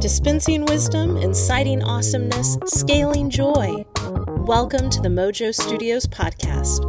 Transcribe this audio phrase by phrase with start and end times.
[0.00, 3.84] Dispensing wisdom, inciting awesomeness, scaling joy.
[4.46, 6.84] Welcome to the MoJOE Studios podcast.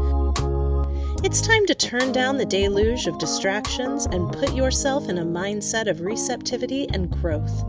[1.26, 5.90] It's time to turn down the deluge of distractions and put yourself in a mindset
[5.90, 7.64] of receptivity and growth.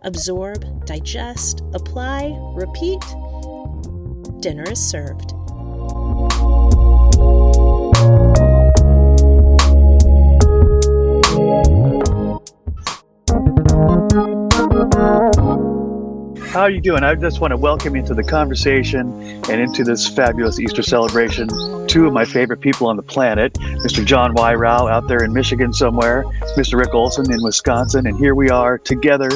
[0.00, 3.04] Absorb, digest, apply, repeat.
[4.40, 5.33] Dinner is served.
[16.54, 17.02] How are you doing?
[17.02, 19.10] I just want to welcome you to the conversation
[19.50, 21.48] and into this fabulous Easter celebration.
[21.88, 24.04] Two of my favorite people on the planet, Mr.
[24.04, 26.22] Jon Weirauch out there in Michigan somewhere,
[26.56, 26.78] Mr.
[26.78, 29.30] Rick Olson in Wisconsin, and here we are together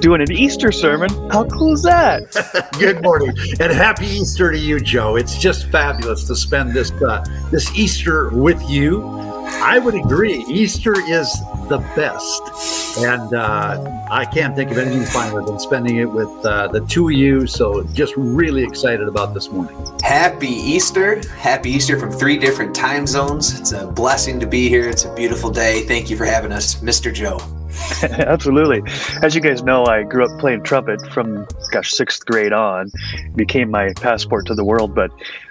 [0.00, 1.08] doing an Easter sermon.
[1.30, 2.68] How cool is that?
[2.78, 5.16] Good morning and happy Easter to you, Joe.
[5.16, 9.37] It's just fabulous to spend this uh, this Easter with you.
[9.60, 10.44] I would agree.
[10.48, 11.32] Easter is
[11.68, 12.98] the best.
[12.98, 17.08] And uh, I can't think of anything finer than spending it with uh, the two
[17.08, 17.46] of you.
[17.46, 19.76] So just really excited about this morning.
[20.02, 21.26] Happy Easter.
[21.36, 23.58] Happy Easter from three different time zones.
[23.58, 24.88] It's a blessing to be here.
[24.88, 25.82] It's a beautiful day.
[25.86, 27.12] Thank you for having us, Mr.
[27.12, 27.38] Joe.
[28.02, 28.82] Absolutely.
[29.22, 32.90] As you guys know, I grew up playing trumpet from, gosh, sixth grade on.
[33.14, 34.94] It became my passport to the world.
[34.94, 35.10] But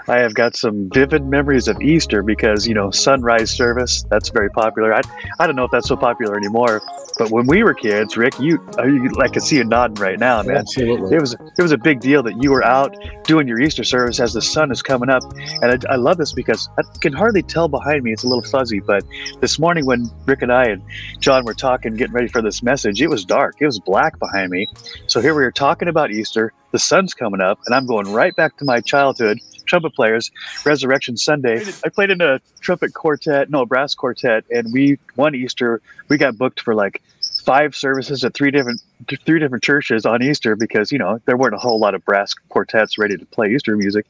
[0.09, 4.49] I have got some vivid memories of Easter because, you know, sunrise service, that's very
[4.49, 4.93] popular.
[4.93, 5.01] I,
[5.39, 6.81] I don't know if that's so popular anymore,
[7.17, 10.17] but when we were kids, Rick, you, uh, you I can see you nodding right
[10.17, 10.57] now, man.
[10.57, 11.13] Absolutely.
[11.13, 14.21] It was, it was a big deal that you were out doing your Easter service
[14.21, 15.23] as the sun is coming up.
[15.61, 18.13] And I, I love this because I can hardly tell behind me.
[18.13, 19.03] It's a little fuzzy, but
[19.41, 20.81] this morning when Rick and I and
[21.19, 23.55] Jon were talking, getting ready for this message, it was dark.
[23.59, 24.67] It was black behind me.
[25.07, 26.53] So here we are talking about Easter.
[26.71, 30.31] The sun's coming up, and I'm going right back to my childhood trumpet players,
[30.65, 31.63] Resurrection Sunday.
[31.85, 36.17] I played in a trumpet quartet, no, a brass quartet, and we one Easter we
[36.17, 37.01] got booked for like
[37.47, 38.81] five services at three different
[39.25, 42.33] three different churches on Easter because you know there weren't a whole lot of brass
[42.49, 44.05] quartets ready to play Easter music.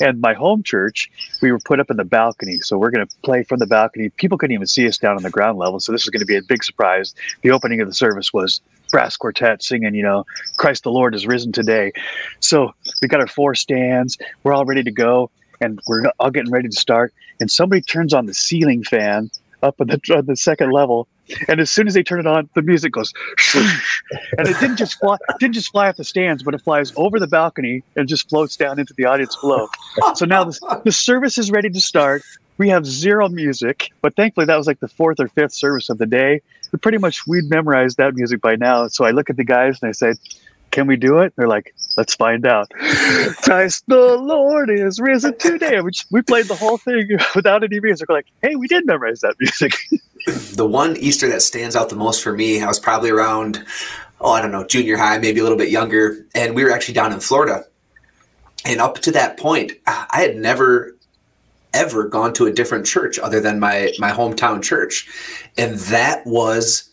[0.00, 3.16] And my home church, we were put up in the balcony, so we're going to
[3.22, 4.10] play from the balcony.
[4.10, 6.26] People couldn't even see us down on the ground level, so this is going to
[6.26, 7.14] be a big surprise.
[7.40, 8.60] The opening of the service was
[8.92, 10.24] brass quartet singing, you know,
[10.56, 11.92] Christ the Lord is risen today.
[12.38, 15.30] So we got our four stands, we're all ready to go,
[15.60, 17.12] and we're all getting ready to start.
[17.40, 19.30] And somebody turns on the ceiling fan
[19.64, 21.08] up on the, on the second level
[21.48, 23.12] and as soon as they turn it on, the music goes,
[23.54, 27.18] and it didn't just fly, didn't just fly off the stands, but it flies over
[27.18, 29.68] the balcony and just floats down into the audience below.
[30.14, 32.22] So now the, the service is ready to start.
[32.62, 35.98] We have zero music, but thankfully that was like the fourth or fifth service of
[35.98, 36.42] the day.
[36.70, 38.86] But pretty much we'd memorized that music by now.
[38.86, 40.14] So I look at the guys and I say,
[40.70, 41.32] can we do it?
[41.34, 42.70] They're like, let's find out.
[43.42, 45.80] Christ the Lord is risen today.
[45.80, 48.08] We, we played the whole thing without any music.
[48.08, 49.72] We're like, hey, we did memorize that music.
[50.54, 53.66] the one Easter that stands out the most for me, I was probably around,
[54.20, 56.24] oh, I don't know, junior high, maybe a little bit younger.
[56.32, 57.64] And we were actually down in Florida.
[58.64, 60.94] And up to that point, I had never
[61.74, 65.08] ever gone to a different church other than my my hometown church.
[65.56, 66.90] And that was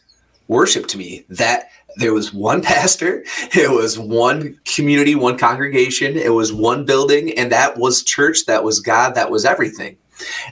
[0.48, 1.26] worship to me.
[1.30, 3.24] That there was one pastor,
[3.54, 8.64] it was one community, one congregation, it was one building, and that was church, that
[8.64, 9.98] was God, that was everything.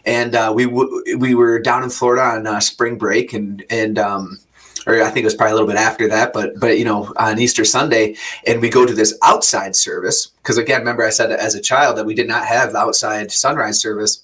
[0.06, 4.00] And uh, we w- we were down in Florida on uh, spring break, and and
[4.00, 4.40] um,
[4.88, 7.14] or I think it was probably a little bit after that, but but you know
[7.18, 8.16] on Easter Sunday,
[8.48, 11.98] and we go to this outside service because again, remember I said as a child
[11.98, 14.24] that we did not have outside sunrise service.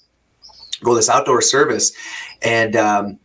[0.82, 1.92] Go this outdoor service,
[2.42, 3.18] and um,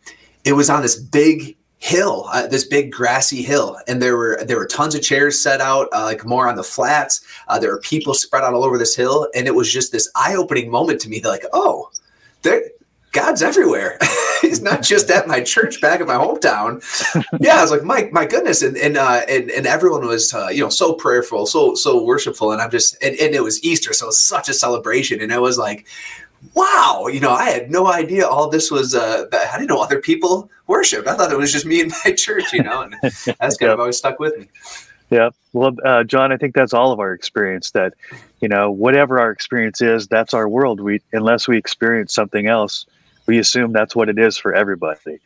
[0.44, 4.56] it was on this big hill, uh, this big grassy hill, and there were there
[4.56, 7.22] were tons of chairs set out, uh, like more on the flats.
[7.48, 10.10] Uh, there were people spread out all over this hill, and it was just this
[10.14, 11.20] eye opening moment to me.
[11.22, 11.90] Like, oh,
[12.42, 12.62] there,
[13.12, 13.98] God's everywhere.
[14.40, 16.82] He's not just at my church back in my hometown.
[17.40, 20.48] Yeah, I was like, my my goodness, and and uh, and, and everyone was uh,
[20.48, 23.92] you know so prayerful, so so worshipful, and I'm just and, and it was Easter,
[23.92, 25.86] so it was such a celebration, and I was like,
[26.54, 28.94] wow, you know, I had no idea all this was.
[28.94, 31.08] Uh, I didn't know other people worshiped.
[31.08, 33.72] I thought it was just me and my church, you know, and that's kind yep.
[33.72, 34.48] of always stuck with me.
[35.10, 35.30] Yeah.
[35.52, 37.72] Well, uh, Jon, I think that's all of our experience.
[37.72, 37.94] That,
[38.40, 40.80] you know, whatever our experience is, that's our world.
[40.80, 42.86] We, unless we experience something else,
[43.30, 45.20] we assume that's what it is for everybody.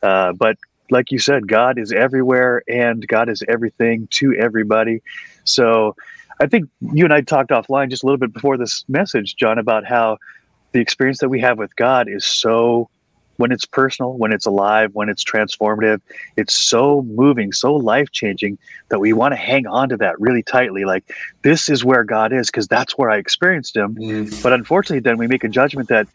[0.00, 0.56] Uh, but
[0.90, 5.02] like you said, God is everywhere, and God is everything to everybody.
[5.42, 5.96] So,
[6.40, 9.58] I think you and I talked offline just a little bit before this message, Jon,
[9.58, 10.18] about how
[10.70, 12.88] the experience that we have with God is so
[13.38, 16.00] when it's personal, when it's alive, when it's transformative,
[16.36, 18.58] it's so moving, so life changing
[18.90, 20.84] that we want to hang on to that really tightly.
[20.84, 21.04] Like,
[21.42, 23.96] this is where God is because that's where I experienced Him.
[23.96, 24.42] Mm.
[24.42, 26.06] But unfortunately, then we make a judgment that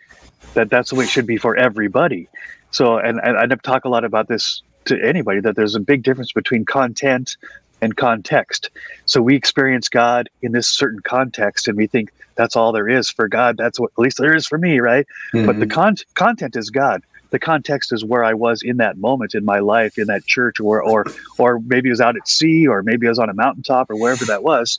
[0.53, 2.27] that that's the way it should be for everybody.
[2.71, 6.03] So, and, and I talk a lot about this to anybody that there's a big
[6.03, 7.37] difference between content
[7.81, 8.69] and context.
[9.05, 13.09] So we experience God in this certain context, and we think that's all there is
[13.09, 13.57] for God.
[13.57, 15.05] That's what at least there is for me, right?
[15.33, 15.45] Mm-hmm.
[15.45, 15.73] But the mm-hmm.
[15.73, 17.03] con- content is God.
[17.31, 20.59] The context is where I was in that moment in my life, in that church,
[20.59, 21.05] or or
[21.39, 23.95] or maybe it was out at sea, or maybe I was on a mountaintop, or
[23.95, 24.77] wherever that was.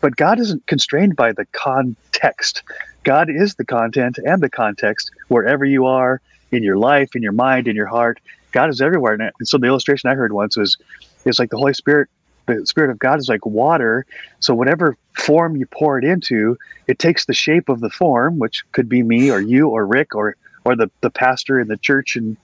[0.00, 2.62] But God isn't constrained by the context.
[3.04, 6.20] God is the content and the context wherever you are
[6.52, 8.20] in your life, in your mind, in your heart.
[8.52, 9.14] God is everywhere.
[9.14, 10.76] And so the illustration I heard once was,
[11.24, 12.08] it's like the Holy Spirit
[12.46, 14.06] the spirit of god is like water
[14.40, 16.56] so whatever form you pour it into
[16.86, 20.14] it takes the shape of the form which could be me or you or rick
[20.14, 22.36] or or the, the pastor in the church and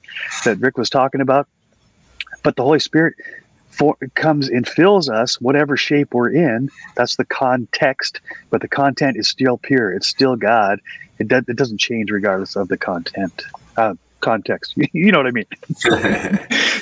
[0.45, 1.49] that rick was talking about
[2.43, 3.15] but the holy spirit
[3.77, 8.21] for, comes and fills us whatever shape we're in that's the context
[8.51, 10.81] but the content is still pure it's still god
[11.19, 13.43] it, do, it doesn't change regardless of the content
[13.77, 14.75] uh, context.
[14.93, 15.47] you know what I mean?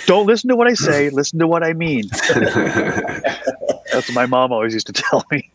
[0.07, 2.09] Don't listen to what I say, listen to what I mean.
[2.09, 5.51] That's what my mom always used to tell me.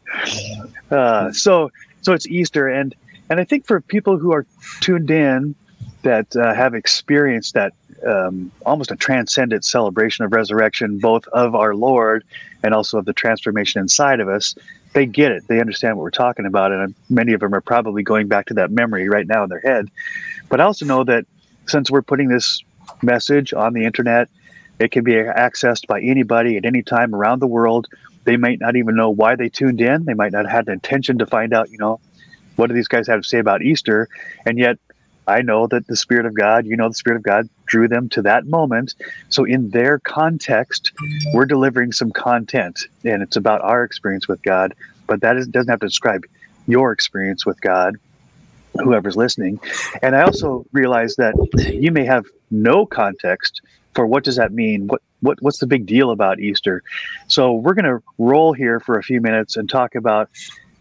[0.90, 1.72] Uh, so,
[2.02, 2.96] so it's Easter, and
[3.30, 4.46] and I think for people who are
[4.80, 5.56] tuned in
[6.02, 7.74] that uh, have experienced that
[8.06, 12.24] um, almost a transcendent celebration of resurrection, both of our Lord
[12.64, 14.56] and also of the transformation inside of us,
[14.94, 15.48] they get it.
[15.48, 18.54] They understand what we're talking about, and many of them are probably going back to
[18.56, 19.90] that memory right now in their head.
[20.50, 21.26] But I also know that
[21.68, 22.64] since we're putting this
[23.02, 24.30] message on the internet,
[24.80, 27.88] it can be accessed by anybody at any time around the world.
[28.24, 30.06] They might not even know why they tuned in.
[30.06, 32.00] They might not have had the intention to find out, you know,
[32.56, 34.08] what do these guys have to say about Easter?
[34.46, 34.78] And yet,
[35.30, 38.10] I know that the Spirit of God, you know, the Spirit of God drew them
[38.10, 38.96] to that moment.
[39.30, 40.92] So, in their context,
[41.34, 44.74] we're delivering some content, and it's about our experience with God.
[45.08, 46.26] But that is, doesn't have to describe
[46.68, 47.96] your experience with God
[48.84, 49.60] whoever's listening.
[50.02, 53.62] And I also realize that you may have no context
[53.96, 54.88] for what does that mean?
[54.88, 56.84] What what what's the big deal about Easter?
[57.28, 60.30] So we're going to roll here for a few minutes and talk about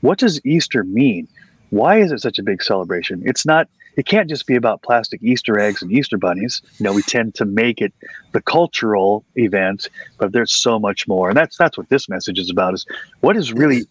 [0.00, 1.26] what does Easter mean?
[1.70, 3.22] Why is it such a big celebration?
[3.24, 3.68] It's not
[3.98, 6.62] it can't just be about plastic Easter eggs and Easter bunnies.
[6.78, 7.92] You know, we tend to make it
[8.30, 11.28] the cultural event, but there's so much more.
[11.28, 12.86] And that's that's what this message is about is
[13.20, 13.82] what is really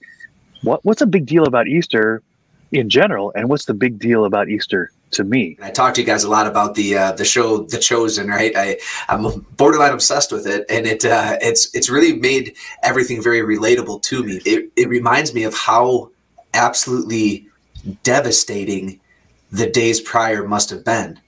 [0.64, 2.24] what what's a big deal about Easter
[2.72, 5.58] in general, and what's the big deal about Easter to me.
[5.62, 8.54] I talked to you guys a lot about the uh, the show The Chosen, right?
[8.56, 8.78] I
[9.10, 14.02] I'm borderline obsessed with it, and it uh, it's it's really made everything very relatable
[14.04, 14.40] to me.
[14.46, 16.12] It it reminds me of how
[16.54, 17.46] absolutely
[18.04, 19.02] devastating
[19.52, 21.20] the days prior must have been.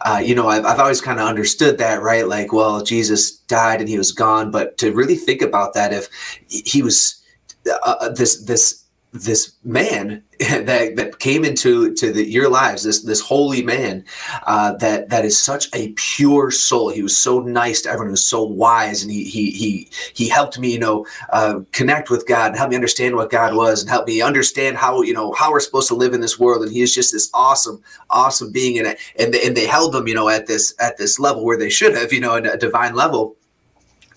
[0.00, 2.26] Uh, you know, I've, I've always kind of understood that, right?
[2.26, 6.08] Like, well, Jesus died and he was gone, but to really think about that, if
[6.48, 7.20] he was
[7.68, 13.02] uh, uh this this this man that, that came into to the, your lives, this
[13.02, 14.04] this holy man
[14.46, 16.90] uh, that that is such a pure soul.
[16.90, 18.08] He was so nice to everyone.
[18.08, 22.10] He was so wise, and he he he he helped me, you know, uh, connect
[22.10, 25.14] with God and help me understand what God was, and help me understand how you
[25.14, 26.62] know how we're supposed to live in this world.
[26.62, 28.98] And he is just this awesome, awesome being in it.
[29.18, 31.70] And they, and they held him, you know, at this at this level where they
[31.70, 33.36] should have, you know, a divine level.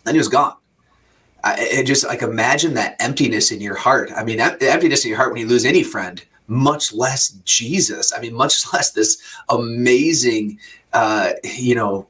[0.04, 0.56] Then he was gone
[1.44, 4.12] I, just like imagine that emptiness in your heart.
[4.16, 8.14] I mean, the emptiness in your heart when you lose any friend, much less Jesus.
[8.16, 10.60] I mean, much less this amazing,
[10.94, 12.08] uh, you know,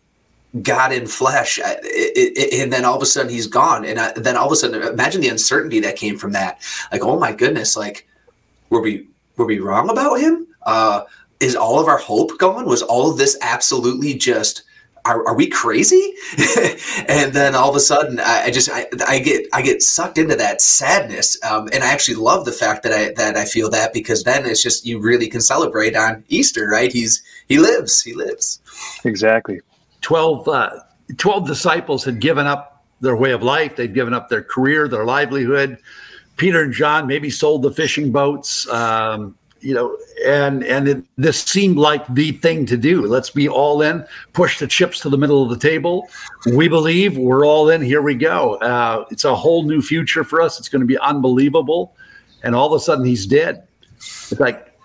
[0.62, 1.60] God in flesh.
[1.60, 3.86] It, it, and then all of a sudden he's gone.
[3.86, 6.60] And I, then all of a sudden, imagine the uncertainty that came from that.
[6.92, 8.08] Like, oh my goodness, like,
[8.70, 9.08] were we
[9.38, 10.48] were we wrong about him?
[10.64, 11.04] Uh,
[11.40, 12.66] is all of our hope gone?
[12.66, 14.64] Was all of this absolutely just
[15.06, 16.14] are, are we crazy?
[17.08, 20.18] and then all of a sudden, I, I just I, I, get I get sucked
[20.18, 23.70] into that sadness, um, and I actually love the fact that I that I feel
[23.72, 26.92] that because then it's just you really can celebrate on Easter, right?
[26.92, 28.60] He's he lives, he lives.
[29.04, 29.62] Exactly.
[30.02, 30.70] 12, uh,
[31.18, 33.76] 12 disciples had given up their way of life.
[33.76, 35.78] They'd given up their career, their livelihood.
[36.38, 38.68] Peter and John maybe sold the fishing boats.
[38.70, 43.06] Um, you know, and and it, this seemed like the thing to do.
[43.06, 46.08] Let's be all in, push the chips to the middle of the table.
[46.56, 47.82] We believe we're all in.
[47.82, 48.56] Here we go.
[48.56, 50.60] Uh, it's a whole new future for us.
[50.60, 51.96] It's going to be unbelievable.
[52.44, 53.68] And all of a sudden, he's dead.
[53.98, 54.76] It's like,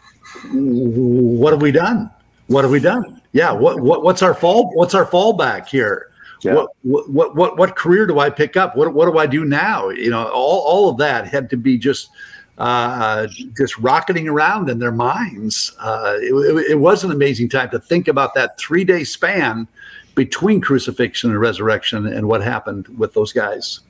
[0.52, 2.11] what have we done?
[2.49, 3.23] What have we done?
[3.33, 3.52] Yeah.
[3.52, 4.71] What, what what's our fall?
[4.75, 6.11] What's our fallback here?
[6.42, 6.54] Yeah.
[6.83, 8.76] What, what what what career do I pick up?
[8.76, 9.88] What what do I do now?
[9.88, 12.11] You know, all all of that had to be just
[12.58, 15.76] uh, just rocketing around in their minds.
[15.78, 19.68] Uh, it, it, was an amazing time to think about that three day span
[20.14, 23.80] between crucifixion and resurrection and what happened with those guys.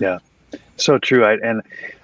[0.00, 0.18] Yeah,
[0.76, 1.24] so true.
[1.24, 1.62] I, and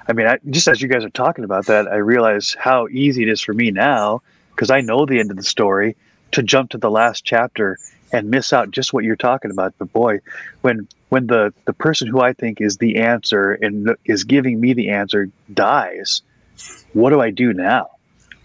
[0.09, 3.23] I mean, I, just as you guys are talking about that, I realize how easy
[3.23, 4.21] it is for me now
[4.55, 5.97] because I know the end of the story
[6.33, 7.79] to jump to the last chapter
[8.13, 9.75] and miss out just what you're talking about.
[9.79, 10.21] But boy,
[10.61, 14.73] when when the the person who I think is the answer and is giving me
[14.73, 16.23] the answer dies,
[16.95, 17.91] what do I do now?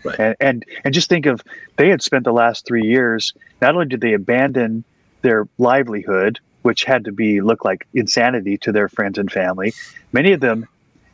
[0.03, 0.19] Right.
[0.19, 1.41] And, and and just think of
[1.77, 3.33] they had spent the last three years.
[3.61, 4.83] Not only did they abandon
[5.21, 9.73] their livelihood, which had to be look like insanity to their friends and family,
[10.11, 10.67] many of them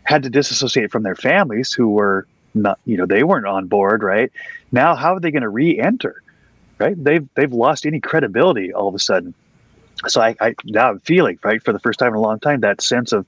[0.06, 4.02] had to disassociate from their families who were not, you know, they weren't on board,
[4.02, 4.32] right?
[4.72, 6.24] Now, how are they going to re-enter?
[6.80, 6.96] Right?
[6.98, 9.36] They've they've lost any credibility all of a sudden.
[10.08, 12.62] So I, I now I'm feeling right for the first time in a long time
[12.62, 13.26] that sense of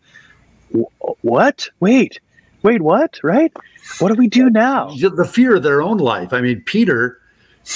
[1.21, 1.69] what?
[1.79, 2.19] Wait,
[2.63, 3.19] wait, what?
[3.23, 3.53] Right?
[3.99, 4.89] What do we do now?
[4.95, 6.33] The fear of their own life.
[6.33, 7.19] I mean, Peter,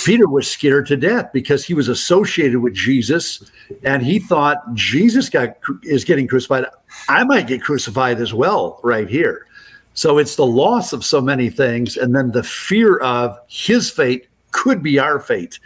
[0.04, 3.50] Peter was scared to death because he was associated with Jesus,
[3.84, 6.66] and he thought Jesus got is getting crucified.
[7.08, 9.46] I might get crucified as well right here.
[9.94, 14.28] So it's the loss of so many things, and then the fear of his fate
[14.52, 15.60] could be our fate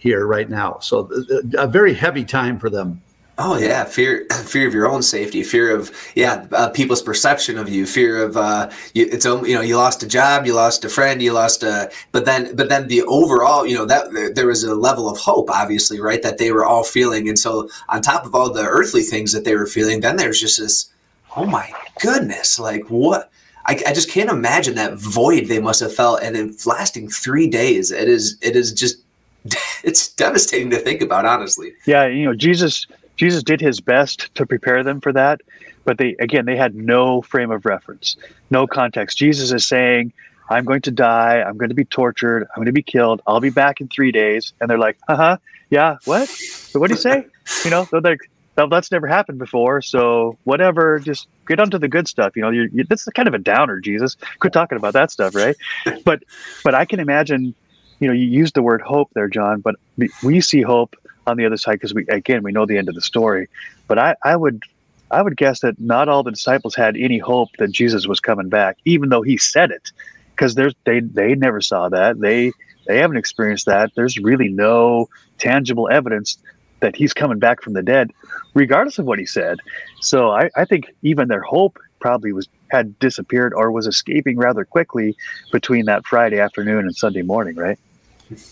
[0.00, 0.78] here right now.
[0.80, 1.10] So
[1.56, 3.02] a very heavy time for them.
[3.42, 7.68] Oh yeah, fear, fear of your own safety, fear of yeah, uh, people's perception of
[7.68, 10.88] you, fear of uh, you, it's you know you lost a job, you lost a
[10.88, 14.64] friend, you lost a, but then but then the overall, you know that there was
[14.64, 18.26] a level of hope, obviously, right, that they were all feeling, and so on top
[18.26, 20.90] of all the earthly things that they were feeling, then there's just this,
[21.36, 23.30] oh my goodness, like what.
[23.66, 27.46] I, I just can't imagine that void they must have felt, and in lasting three
[27.46, 29.02] days, it is it is just
[29.84, 31.72] it's devastating to think about, honestly.
[31.86, 32.86] Yeah, you know, Jesus
[33.20, 35.42] Jesus did his best to prepare them for that,
[35.84, 38.16] but they again they had no frame of reference,
[38.50, 39.18] no context.
[39.18, 40.14] Jesus is saying,
[40.48, 41.42] "I'm going to die.
[41.42, 42.44] I'm going to be tortured.
[42.44, 43.20] I'm going to be killed.
[43.26, 45.36] I'll be back in three days." And they're like, "Uh huh,
[45.68, 46.30] yeah, what?
[46.30, 47.26] So what do you say?"
[47.64, 50.98] You know, they're like, "That's never happened before, so whatever.
[50.98, 53.80] Just get onto the good stuff." You know, you're, you, that's kind of a downer,
[53.80, 54.16] Jesus.
[54.38, 55.56] Quit talking about that stuff, right?
[56.04, 56.22] But
[56.64, 57.54] but I can imagine.
[58.00, 59.76] You know, you used the word hope there, Jon, but
[60.22, 62.94] we see hope on the other side because we again we know the end of
[62.94, 63.48] the story.
[63.88, 64.62] But I, I would
[65.10, 68.48] I would guess that not all the disciples had any hope that Jesus was coming
[68.48, 69.90] back, even though he said it,
[70.30, 72.52] because there's they they never saw that they
[72.86, 73.92] they haven't experienced that.
[73.94, 76.38] There's really no tangible evidence
[76.80, 78.10] that he's coming back from the dead,
[78.54, 79.58] regardless of what he said.
[80.00, 84.64] So I, I think even their hope probably was had disappeared or was escaping rather
[84.64, 85.16] quickly
[85.52, 87.78] between that Friday afternoon and Sunday morning, right?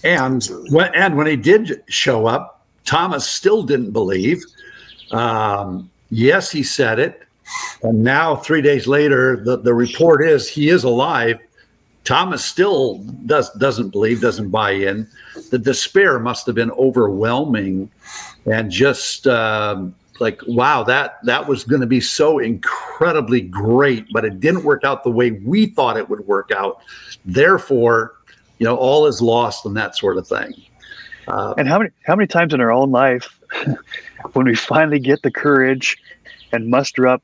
[0.05, 4.43] And when, and when he did show up, Thomas still didn't believe.
[5.11, 7.23] Um, yes, he said it.
[7.83, 11.39] And now, three days later, the, the report is he is alive.
[12.05, 15.07] Thomas still does, doesn't believe, doesn't buy in.
[15.51, 17.91] The despair must have been overwhelming
[18.47, 24.25] and just um, like, wow, that, that was going to be so incredibly great, but
[24.25, 26.81] it didn't work out the way we thought it would work out.
[27.25, 28.15] Therefore,
[28.59, 30.55] you know, all is lost and that sort of thing.
[31.27, 33.39] Uh, and how many how many times in our own life,
[34.33, 35.99] when we finally get the courage
[36.53, 37.23] and muster up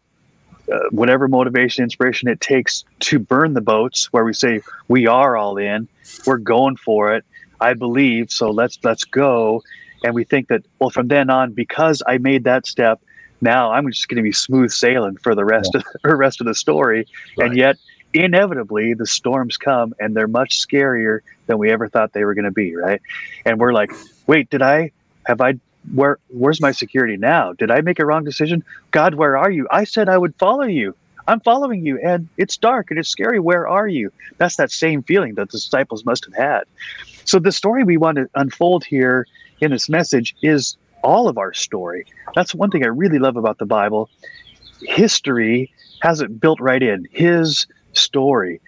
[0.73, 5.37] uh, whatever motivation, inspiration it takes to burn the boats, where we say we are
[5.37, 5.89] all in,
[6.27, 7.25] we're going for it.
[7.61, 9.63] I believe, so let's let's go.
[10.05, 13.01] And we think that well, from then on, because I made that step,
[13.41, 15.81] now I'm just going to be smooth sailing for the rest yeah.
[15.81, 17.07] of the rest of the story.
[17.39, 17.49] Right.
[17.49, 17.77] And yet,
[18.15, 22.45] inevitably the storms come and they're much scarier than we ever thought they were going
[22.45, 23.01] to be right?
[23.45, 23.91] And we're like
[24.27, 24.91] wait did i
[25.27, 25.55] have i
[25.93, 27.53] where where's my security now?
[27.53, 28.65] Did i make a wrong decision?
[28.91, 29.67] God where are you?
[29.71, 30.95] I said i would follow you.
[31.27, 33.41] I'm following you and it's dark and it's scary.
[33.41, 34.11] Where are you?
[34.39, 36.65] That's that same feeling that the disciples must have had.
[37.25, 39.27] So the story we want to unfold here
[39.61, 42.07] in this message is all of our story.
[42.35, 44.11] That's one thing i really love about the bible.
[44.83, 47.07] History has it built right in.
[47.13, 48.61] His story.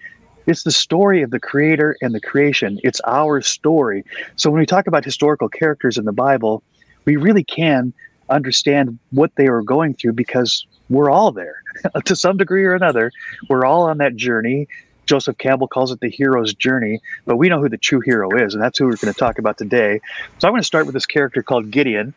[0.47, 2.78] It's the story of the creator and the creation.
[2.85, 4.04] It's our story.
[4.37, 6.62] So when we talk about historical characters in the Bible,
[7.04, 7.92] we really can
[8.28, 11.62] understand what they were going through because we're all there
[12.04, 13.11] to some degree or another.
[13.49, 14.68] We're all on that journey.
[15.06, 18.54] Joseph Campbell calls it the hero's journey, but we know who the true hero is,
[18.54, 20.00] and that's who we're going to talk about today.
[20.38, 22.12] So I'm going to start with this character called Gideon.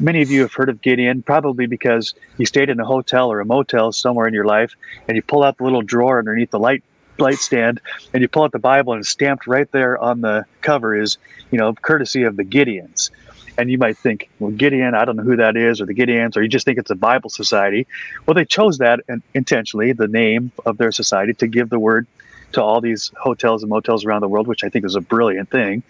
[0.00, 3.40] Many of you have heard of Gideon, probably because you stayed in a hotel or
[3.40, 4.74] a motel somewhere in your life,
[5.08, 6.82] and you pull out the little drawer underneath the light
[7.18, 7.80] light stand,
[8.14, 11.18] and you pull out the Bible, and it's stamped right there on the cover is,
[11.50, 13.10] you know, courtesy of the Gideons.
[13.56, 16.36] And you might think, well, Gideon, I don't know who that is, or the Gideons,
[16.36, 17.88] or you just think it's a Bible society.
[18.24, 19.00] Well, they chose that
[19.34, 22.06] intentionally, the name of their society, to give the word
[22.52, 25.50] to all these hotels and motels around the world, which I think is a brilliant
[25.50, 25.82] thing.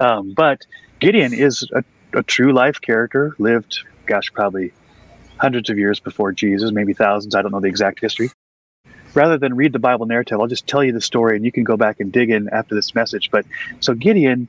[0.00, 0.64] Um, but
[1.00, 4.72] Gideon is a a true life character, lived, gosh, probably
[5.38, 7.34] hundreds of years before Jesus, maybe thousands.
[7.34, 8.30] I don't know the exact history.
[9.14, 11.64] Rather than read the Bible narrative, I'll just tell you the story and you can
[11.64, 13.30] go back and dig in after this message.
[13.30, 13.44] But
[13.80, 14.48] so Gideon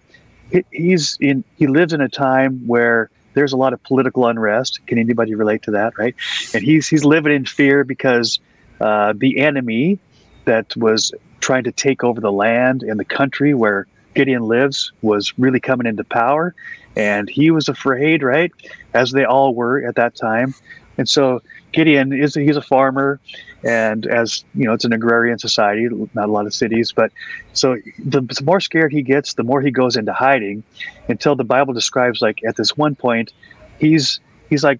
[0.72, 4.86] he's in he lives in a time where there's a lot of political unrest.
[4.86, 6.16] Can anybody relate to that, right?
[6.54, 8.40] And he's he's living in fear because
[8.80, 10.00] uh, the enemy
[10.46, 15.38] that was trying to take over the land and the country where Gideon lives was
[15.40, 16.54] really coming into power,
[16.96, 18.52] and he was afraid, right,
[18.94, 20.54] as they all were at that time.
[20.98, 23.20] And so Gideon is he's a farmer,
[23.64, 26.92] and as you know, it's an agrarian society, not a lot of cities.
[26.92, 27.12] But
[27.54, 30.64] so the, the more scared he gets, the more he goes into hiding,
[31.08, 33.34] until the Bible describes like at this one point,
[33.80, 34.20] he's
[34.50, 34.80] he's like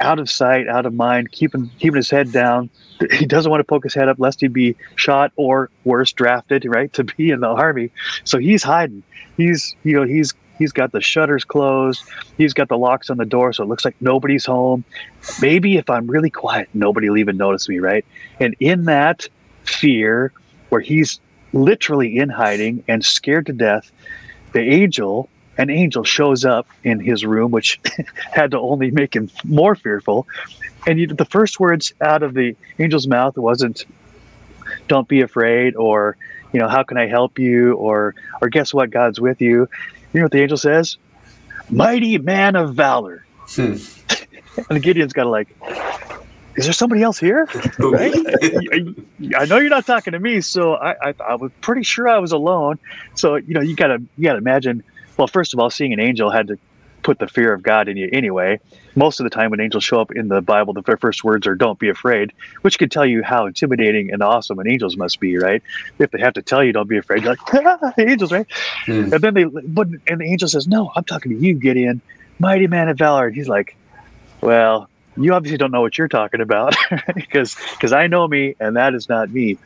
[0.00, 2.70] out of sight, out of mind, keeping keeping his head down.
[3.10, 6.64] He doesn't want to poke his head up lest he be shot or worse, drafted
[6.64, 7.90] right to be in the army.
[8.22, 9.02] So he's hiding.
[9.36, 12.04] He's you know he's He's got the shutters closed.
[12.38, 14.84] He's got the locks on the door, so it looks like nobody's home.
[15.40, 18.04] Maybe if I'm really quiet, nobody will even notice me, right?
[18.38, 19.28] And in that
[19.64, 20.32] fear,
[20.68, 21.18] where he's
[21.52, 23.90] literally in hiding and scared to death,
[24.52, 25.28] the angel,
[25.58, 27.80] an angel shows up in his room, which
[28.32, 30.28] had to only make him more fearful.
[30.86, 33.84] And you, the first words out of the angel's mouth wasn't,
[34.86, 36.16] "Don't be afraid," or
[36.52, 38.90] you know, "How can I help you?" or "Or guess what?
[38.90, 39.68] God's with you."
[40.12, 40.96] You know what the angel says?
[41.70, 43.24] Mighty man of valor.
[43.48, 43.76] Hmm.
[44.70, 45.48] and Gideon's got to like,
[46.56, 47.48] is there somebody else here?
[47.78, 48.14] Right?
[49.36, 52.18] I know you're not talking to me, so I, I, I was pretty sure I
[52.18, 52.78] was alone.
[53.14, 54.82] So you know, you gotta you gotta imagine.
[55.16, 56.58] Well, first of all, seeing an angel had to
[57.02, 58.60] put the fear of God in you anyway.
[58.94, 61.54] Most of the time, when angels show up in the Bible, the first words are
[61.54, 62.32] "Don't be afraid,"
[62.62, 65.62] which can tell you how intimidating and awesome an angels must be, right?
[65.98, 68.46] If they have to tell you "Don't be afraid," you're like ah, angels, right?
[68.86, 69.12] Mm.
[69.12, 72.00] And then they, but and the angel says, "No, I'm talking to you, Gideon,
[72.38, 73.76] mighty man of valor." And he's like,
[74.40, 76.74] "Well, you obviously don't know what you're talking about,
[77.14, 79.58] because because I know me, and that is not me."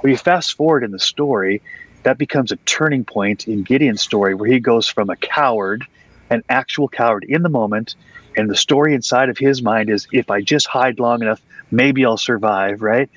[0.00, 1.62] When you fast forward in the story,
[2.02, 5.86] that becomes a turning point in Gideon's story, where he goes from a coward
[6.32, 7.94] an actual coward in the moment.
[8.36, 12.04] And the story inside of his mind is if I just hide long enough, maybe
[12.04, 13.10] I'll survive, right?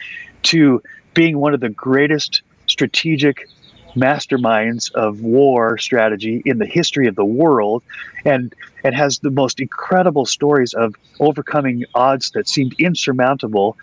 [0.43, 0.81] To
[1.13, 3.48] being one of the greatest strategic
[3.96, 7.81] masterminds of war strategy in the history of the world
[8.25, 13.77] and and has the most incredible stories of overcoming odds that seemed insurmountable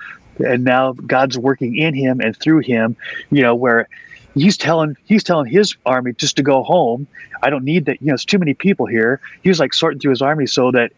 [0.44, 2.94] and now God's working in him and through him
[3.30, 3.88] you know where
[4.34, 7.06] he's telling he's telling his army just to go home.
[7.42, 8.00] I don't need that.
[8.00, 9.20] You know, it's too many people here.
[9.42, 10.92] He was like sorting through his army so that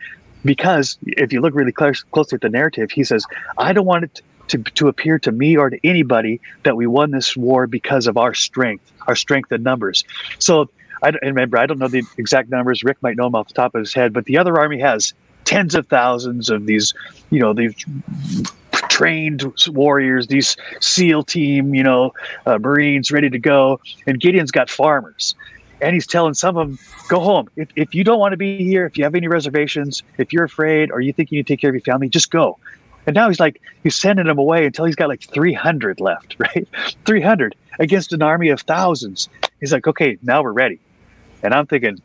[0.45, 3.27] because if you look really close, closely at the narrative, he says,
[3.59, 7.11] "I don't want it to to appear to me or to anybody that we won
[7.11, 10.05] this war because of our strength, our strength in numbers."
[10.39, 10.69] So
[11.03, 12.85] I remember I don't know the exact numbers.
[12.85, 15.13] Rick might know them off the top of his head, but the other army has
[15.45, 16.95] tens of thousands of these,
[17.31, 17.75] you know, these
[18.89, 22.13] trained warriors, these SEAL team, you know,
[22.47, 23.81] uh, Marines ready to go.
[24.07, 25.35] And Gideon's got farmers.
[25.81, 27.49] And he's telling some of them, go home.
[27.57, 30.45] If, if you don't want to be here, if you have any reservations, if you're
[30.45, 32.59] afraid or you think you need to take care of your family, just go.
[33.07, 36.67] And now he's like, he's sending them away until he's got like 300 left, right?
[37.05, 39.29] 300 against an army of thousands.
[39.61, 40.81] He's like, okay, now we're ready.
[41.43, 42.01] And I'm thinking,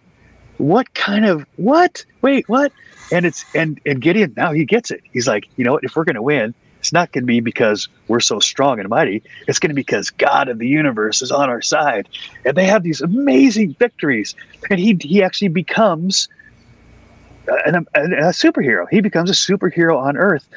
[0.58, 2.04] what kind of, what?
[2.22, 2.74] Wait, what?
[3.12, 5.02] And it's, and, and Gideon, now he gets it.
[5.14, 5.84] He's like, you know what?
[5.84, 8.88] If we're going to win, it's not going to be because we're so strong and
[8.90, 9.22] mighty.
[9.48, 12.08] It's going to be because God of the universe is on our side.
[12.46, 14.34] And they have these amazing victories.
[14.70, 16.30] And he, he actually becomes
[17.48, 18.86] a, a, a superhero.
[18.90, 20.48] He becomes a superhero on earth,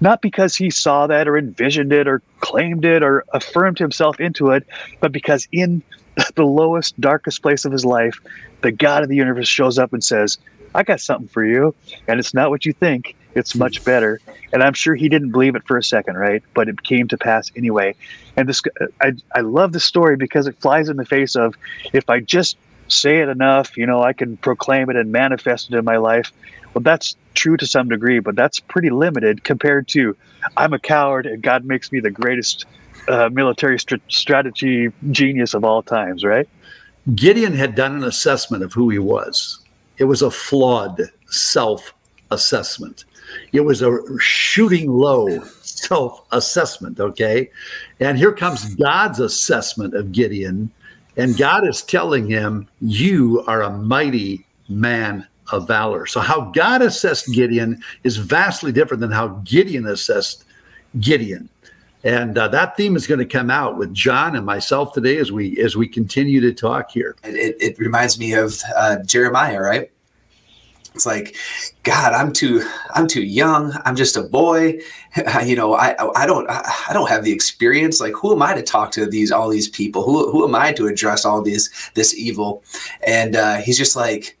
[0.00, 4.50] not because he saw that or envisioned it or claimed it or affirmed himself into
[4.50, 4.64] it,
[5.00, 5.82] but because in
[6.36, 8.20] the lowest, darkest place of his life,
[8.60, 10.38] the God of the universe shows up and says,
[10.74, 11.74] I got something for you.
[12.06, 14.20] And it's not what you think it's much better.
[14.52, 16.42] And I'm sure he didn't believe it for a second, right?
[16.54, 17.94] But it came to pass anyway.
[18.36, 18.62] And this,
[19.00, 21.54] I, I love the story because it flies in the face of
[21.92, 22.56] if I just
[22.88, 26.32] say it enough, you know, I can proclaim it and manifest it in my life.
[26.74, 30.16] Well, that's true to some degree, but that's pretty limited compared to
[30.56, 32.66] I'm a coward and God makes me the greatest
[33.08, 36.48] uh, military st- strategy genius of all times, right?
[37.14, 39.58] Gideon had done an assessment of who he was.
[39.98, 41.94] It was a flawed self
[42.30, 43.04] assessment.
[43.52, 47.00] It was a shooting low self assessment.
[47.00, 47.50] Okay.
[48.00, 50.70] And here comes God's assessment of Gideon.
[51.16, 56.06] And God is telling him, You are a mighty man of valor.
[56.06, 60.44] So, how God assessed Gideon is vastly different than how Gideon assessed
[61.00, 61.48] Gideon.
[62.04, 65.30] And uh, that theme is going to come out with Jon and myself today as
[65.30, 67.14] we as we continue to talk here.
[67.22, 69.91] It, it reminds me of uh, Jeremiah, right?
[70.94, 71.36] It's like
[71.82, 72.62] god i'm too
[72.94, 73.72] i'm too young.
[73.84, 74.80] I'm just a boy.
[75.44, 78.00] You know i i don't i don't have the experience.
[78.00, 80.04] Like who am i to talk to these all these people?
[80.04, 82.62] Who, who am i to address all these this evil?
[83.06, 84.38] And uh, he's just like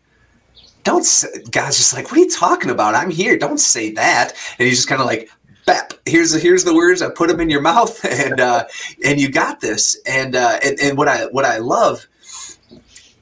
[0.84, 2.94] don't say, god's just like what are you talking about?
[2.94, 3.36] I'm here.
[3.38, 4.32] Don't say that.
[4.58, 5.30] And he's just kind of like
[5.66, 7.02] bap here's the here's the words.
[7.02, 8.02] I put them in your mouth.
[8.24, 8.64] And uh
[9.04, 10.00] and you got this.
[10.06, 12.06] And uh and, and what i what i love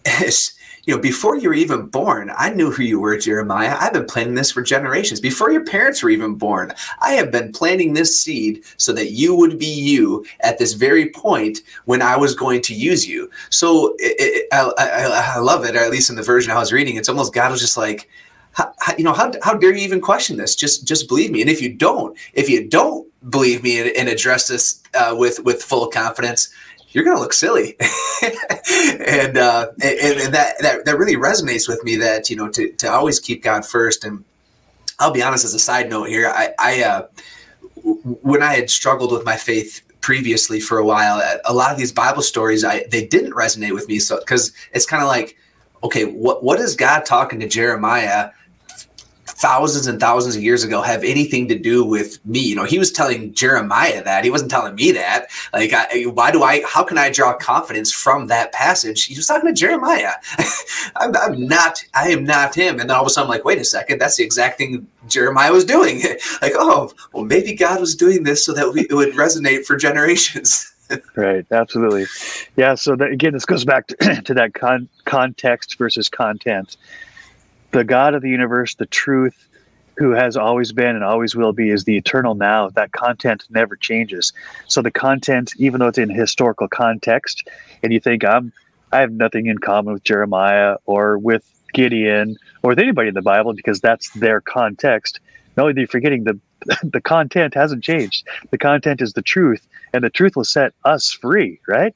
[0.23, 0.53] is
[0.91, 3.77] you know, before you were even born, I knew who you were, Jeremiah.
[3.79, 5.21] I've been planting this for generations.
[5.21, 9.37] Before your parents were even born, I have been planting this seed so that you
[9.37, 13.31] would be you at this very point when I was going to use you.
[13.51, 16.59] So it, it, I, I, I, love it, or at least in the version I
[16.59, 18.09] was reading, it's almost God was just like,
[18.51, 20.57] how, you know, how, how dare you even question this?
[20.57, 21.41] Just just believe me.
[21.41, 25.45] And if you don't, if you don't believe me and, and address this uh, with
[25.45, 26.53] with full confidence,
[26.93, 27.77] you're going to look silly.
[28.23, 32.73] and, uh, and, and that, that, that really resonates with me that, you know, to,
[32.73, 34.05] to always keep God first.
[34.05, 34.25] And
[34.99, 37.07] I'll be honest, as a side note here, I, I, uh,
[38.23, 41.93] when I had struggled with my faith previously for a while, a lot of these
[41.93, 43.99] Bible stories, I, they didn't resonate with me.
[43.99, 45.37] So, cause it's kind of like,
[45.83, 48.31] okay, what, what is God talking to Jeremiah
[49.41, 52.41] thousands and thousands of years ago have anything to do with me.
[52.41, 54.23] You know, he was telling Jeremiah that.
[54.23, 55.29] He wasn't telling me that.
[55.55, 59.07] Like, I, why do I, how can I draw confidence from that passage?
[59.07, 60.13] He was talking to Jeremiah.
[60.97, 62.79] I'm, I'm, not, I am not him.
[62.79, 64.87] And then all of a sudden, I'm like, wait a second, that's the exact thing
[65.09, 66.03] Jeremiah was doing.
[66.43, 69.77] like, oh, well, maybe God was doing this so that we, it would resonate for
[69.77, 70.67] generations.
[71.15, 72.05] right absolutely
[72.57, 76.77] yeah so that, again this goes back to, to that con- context versus content
[77.73, 79.49] the God of the universe, the truth,
[79.97, 82.71] who has always been and always will be, is the eternal now.
[82.71, 84.33] That content never changes.
[84.67, 87.47] So the content, even though it's in historical context,
[87.83, 88.53] and you think I'm,
[88.93, 93.23] I have nothing in common with Jeremiah or with Gideon or with anybody in the
[93.23, 95.21] Bible because that's their context.
[95.57, 96.39] No, you're forgetting the
[96.83, 98.27] the content hasn't changed.
[98.51, 101.61] The content is the truth, and the truth will set us free.
[101.67, 101.95] Right?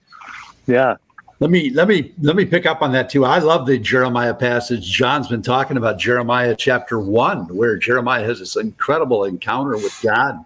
[0.66, 0.96] Yeah.
[1.40, 3.25] Let me let me let me pick up on that too.
[3.25, 4.85] I love the Jeremiah passage.
[4.90, 10.44] Jon's been talking about Jeremiah chapter one, where Jeremiah has this incredible encounter with God.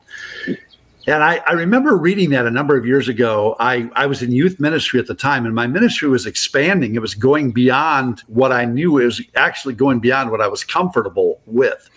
[1.07, 3.57] And I, I, remember reading that a number of years ago.
[3.59, 6.94] I, I was in youth ministry at the time, and my ministry was expanding.
[6.94, 8.98] It was going beyond what I knew.
[8.98, 11.88] It was actually going beyond what I was comfortable with.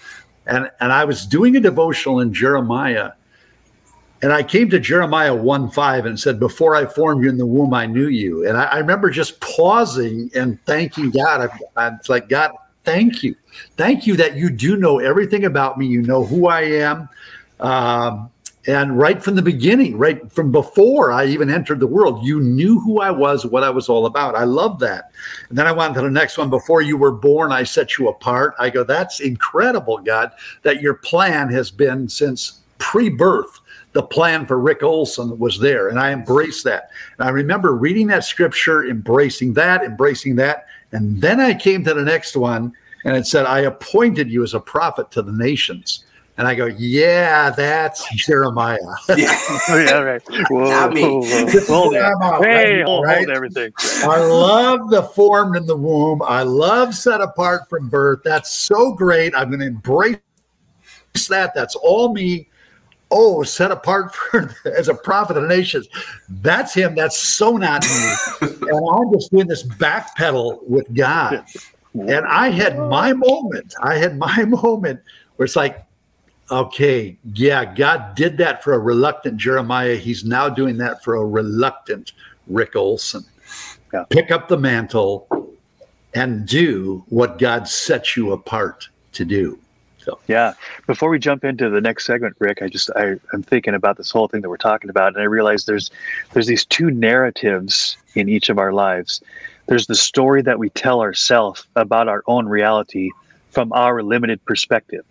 [0.47, 3.12] And, and I was doing a devotional in Jeremiah
[4.21, 7.45] and I came to Jeremiah 1 5 and said, Before I formed you in the
[7.45, 8.47] womb, I knew you.
[8.47, 11.49] And I, I remember just pausing and thanking God.
[11.49, 12.51] I, I, it's like, God,
[12.84, 13.36] thank you.
[13.77, 15.88] Thank you that you do know everything about me.
[15.88, 17.10] You know who I am.
[17.60, 18.29] Um,
[18.67, 22.79] and right from the beginning, right from before I even entered the world, you knew
[22.79, 24.36] who I was, what I was all about.
[24.36, 25.12] I love that.
[25.49, 26.51] And then I went to the next one.
[26.51, 28.53] Before you were born, I set you apart.
[28.60, 30.31] I go, that's incredible, God,
[30.62, 33.61] that your plan has been since pre birth
[33.93, 36.91] the plan for Rick Olson was there, and I embraced that.
[37.17, 41.93] And I remember reading that scripture, embracing that, embracing that, and then I came to
[41.93, 42.73] the next one,
[43.04, 46.06] and it said, "I appointed you as a prophet to the nations."
[46.38, 49.38] And I go, "Yeah, that's Jeremiah." yeah,
[49.69, 50.21] yeah right.
[50.49, 51.01] Whoa, Not me.
[51.04, 52.41] Whoa, whoa.
[52.41, 53.17] hey, hold, right?
[53.17, 53.73] hold everything.
[54.04, 56.21] I love the formed in the womb.
[56.21, 58.21] I love set apart from birth.
[58.23, 59.36] That's so great.
[59.36, 60.17] I'm going to embrace
[61.27, 61.54] that.
[61.54, 62.47] That's all me
[63.12, 65.88] oh, set apart for, as a prophet of the nations.
[66.30, 66.95] That's him.
[66.95, 68.13] That's so not me.
[68.41, 71.45] and I'm just doing this backpedal with God.
[71.93, 73.74] And I had my moment.
[73.82, 75.02] I had my moment
[75.36, 75.86] where it's like,
[76.50, 79.95] okay, yeah, God did that for a reluctant Jeremiah.
[79.95, 82.13] He's now doing that for a reluctant
[82.47, 83.26] Rick Olson.
[83.93, 84.06] Yeah.
[84.10, 85.28] Pick up the mantle
[86.13, 89.61] and do what God set you apart to do.
[90.03, 90.53] So yeah,
[90.87, 94.09] before we jump into the next segment, Rick, I just I, I'm thinking about this
[94.09, 95.91] whole thing that we're talking about, and I realize there's
[96.33, 99.21] there's these two narratives in each of our lives.
[99.67, 103.09] There's the story that we tell ourselves about our own reality
[103.51, 105.05] from our limited perspective,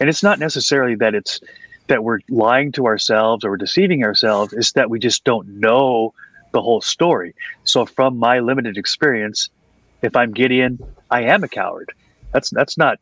[0.00, 1.40] and it's not necessarily that it's
[1.86, 4.52] that we're lying to ourselves or we're deceiving ourselves.
[4.52, 6.12] It's that we just don't know
[6.52, 7.34] the whole story.
[7.62, 9.50] So from my limited experience,
[10.02, 11.92] if I'm Gideon, I am a coward.
[12.32, 12.98] That's that's not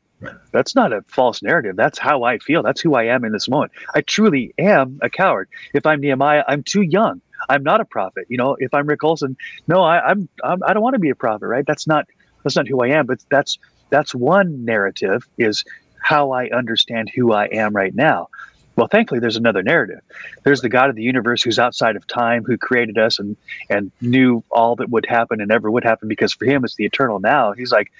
[0.52, 1.76] that's not a false narrative.
[1.76, 2.62] That's how I feel.
[2.62, 3.72] That's who I am in this moment.
[3.94, 5.48] I truly am a coward.
[5.72, 7.20] If I'm Nehemiah, I'm too young.
[7.48, 8.26] I'm not a prophet.
[8.28, 9.36] You know, if I'm Rick Olson,
[9.68, 11.46] no, I, I'm, I'm I don't want to be a prophet.
[11.46, 11.66] Right?
[11.66, 12.06] That's not
[12.42, 13.06] that's not who I am.
[13.06, 13.58] But that's
[13.90, 15.64] that's one narrative is
[16.00, 18.28] how I understand who I am right now.
[18.76, 20.00] Well, thankfully, there's another narrative.
[20.42, 23.36] There's the God of the universe who's outside of time, who created us and
[23.70, 26.84] and knew all that would happen and ever would happen because for him it's the
[26.84, 27.52] eternal now.
[27.52, 27.92] He's like,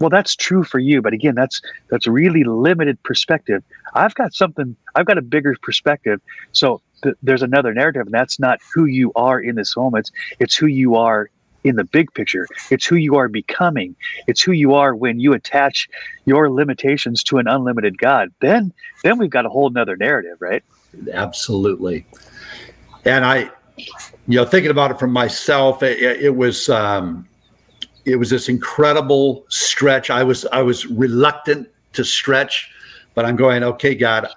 [0.00, 3.62] well that's true for you but again that's that's really limited perspective.
[3.94, 6.20] I've got something i've got a bigger perspective.
[6.52, 10.10] So th- there's another narrative and that's not who you are in this moment.
[10.40, 11.30] It's who you are
[11.62, 12.46] in the big picture.
[12.70, 13.94] It's who you are becoming.
[14.26, 15.88] It's who you are when you attach
[16.24, 18.30] your limitations to an unlimited god.
[18.40, 18.72] Then
[19.04, 20.64] then we've got a whole nother narrative right?
[21.12, 22.06] Absolutely.
[23.04, 23.50] And i
[24.26, 27.26] you know thinking about it from myself it, it was um
[28.04, 30.10] it was this incredible stretch.
[30.10, 32.70] I was I was reluctant to stretch,
[33.14, 34.28] but I'm going, okay, God,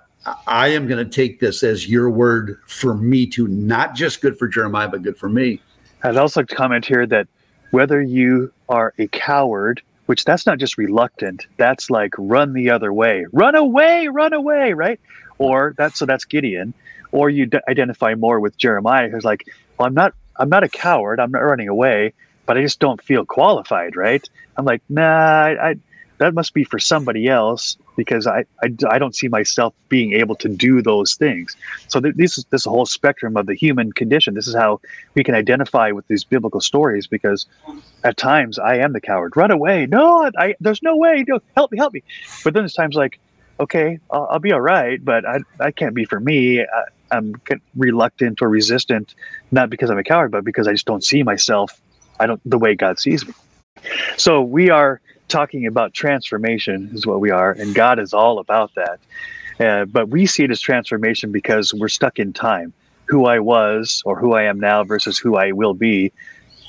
[0.48, 4.38] I am going to take this as your word for me to not just good
[4.38, 5.62] for Jeremiah, but good for me.
[6.04, 7.28] I'd also like to comment here that
[7.72, 12.94] whether you are a coward, which that's not just reluctant, that's like run the other
[12.94, 15.00] way, run away, run away, right?
[15.38, 16.74] Or that's so that's Gideon,
[17.12, 19.46] or you d- identify more with Jeremiah, who's like,
[19.78, 22.14] well, I'm not, I'm not a coward, I'm not running away
[22.46, 24.28] but I just don't feel qualified, right?
[24.58, 25.76] I'm like, nah, I, I
[26.20, 30.36] that must be for somebody else because I, I, I, don't see myself being able
[30.36, 31.56] to do those things.
[31.88, 34.34] So th- this is this whole spectrum of the human condition.
[34.34, 34.80] This is how
[35.16, 37.46] we can identify with these biblical stories because
[38.04, 39.36] at times I am the coward.
[39.36, 39.86] Run away!
[39.86, 41.26] No, I, there's no way.
[41.28, 42.04] No, help me, help me.
[42.44, 43.20] But then there's times like,
[43.60, 46.62] okay, I'll, I'll be all right, but I, I can't be for me.
[46.62, 46.66] I,
[47.12, 47.34] I'm
[47.76, 49.14] reluctant or resistant,
[49.52, 51.80] not because I'm a coward, but because I just don't see myself
[52.24, 53.34] I don't the way God sees me.
[54.18, 58.72] So we are talking about transformation is what we are, and God is all about
[58.76, 59.00] that.
[59.60, 62.74] Uh, but we see it as transformation because we're stuck in time.
[63.08, 66.12] Who I was or who I am now versus who I will be.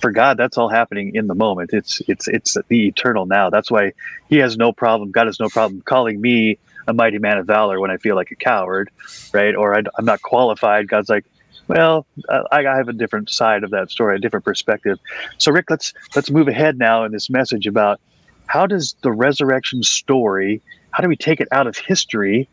[0.01, 1.71] For God, that's all happening in the moment.
[1.73, 3.49] It's it's it's the eternal now.
[3.49, 3.93] That's why
[4.29, 5.13] He has no problem.
[5.13, 8.31] God has no problem calling me a mighty man of valor when I feel like
[8.33, 8.91] a coward,
[9.33, 9.55] right?
[9.55, 10.89] Or I, I'm not qualified.
[10.89, 11.25] God's like,
[11.69, 14.99] well, uh, I have a different side of that story, a different perspective.
[15.39, 18.01] So, Rick, let's let's move ahead now in this message about
[18.47, 22.49] how does the resurrection story, how do we take it out of history,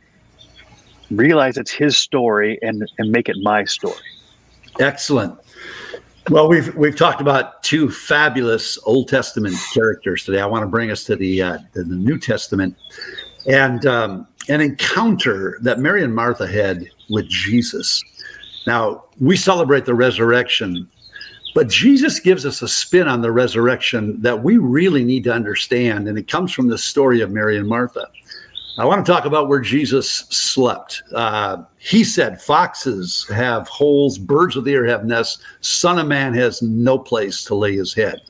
[1.09, 3.95] realize it's his story, and and make it my story?
[4.79, 5.37] Excellent.
[6.29, 10.39] Well, we've we've talked about two fabulous Old Testament characters today.
[10.39, 12.77] I want to bring us to the uh, the New Testament
[13.47, 18.03] and um, an encounter that Mary and Martha had with Jesus.
[18.67, 20.87] Now, we celebrate the resurrection,
[21.55, 26.07] but Jesus gives us a spin on the resurrection that we really need to understand.
[26.07, 28.07] And it comes from the story of Mary and Martha.
[28.77, 31.03] I want to talk about where Jesus slept.
[31.13, 36.33] Uh, he said, Foxes have holes, birds of the air have nests, Son of Man
[36.33, 38.21] has no place to lay his head.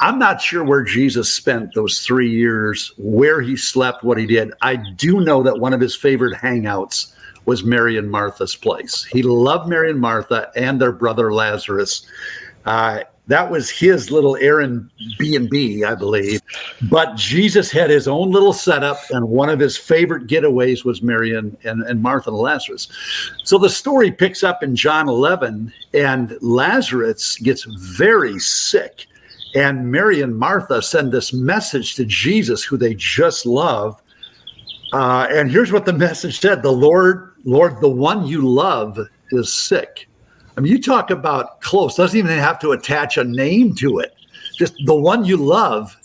[0.00, 4.52] I'm not sure where Jesus spent those three years, where he slept, what he did.
[4.60, 7.12] I do know that one of his favorite hangouts
[7.48, 9.04] was Mary and Martha's place.
[9.04, 12.06] He loved Mary and Martha and their brother Lazarus.
[12.66, 16.42] Uh, that was his little Aaron B and B, I believe.
[16.90, 21.34] But Jesus had his own little setup, and one of his favorite getaways was Mary
[21.34, 22.88] and, and, and Martha and Lazarus.
[23.44, 29.06] So the story picks up in John 11, and Lazarus gets very sick.
[29.54, 34.02] And Mary and Martha send this message to Jesus, who they just love.
[34.92, 38.98] Uh, and here's what the message said The Lord Lord, the one you love
[39.30, 40.08] is sick.
[40.56, 44.14] I mean, you talk about close, doesn't even have to attach a name to it.
[44.56, 45.96] Just the one you love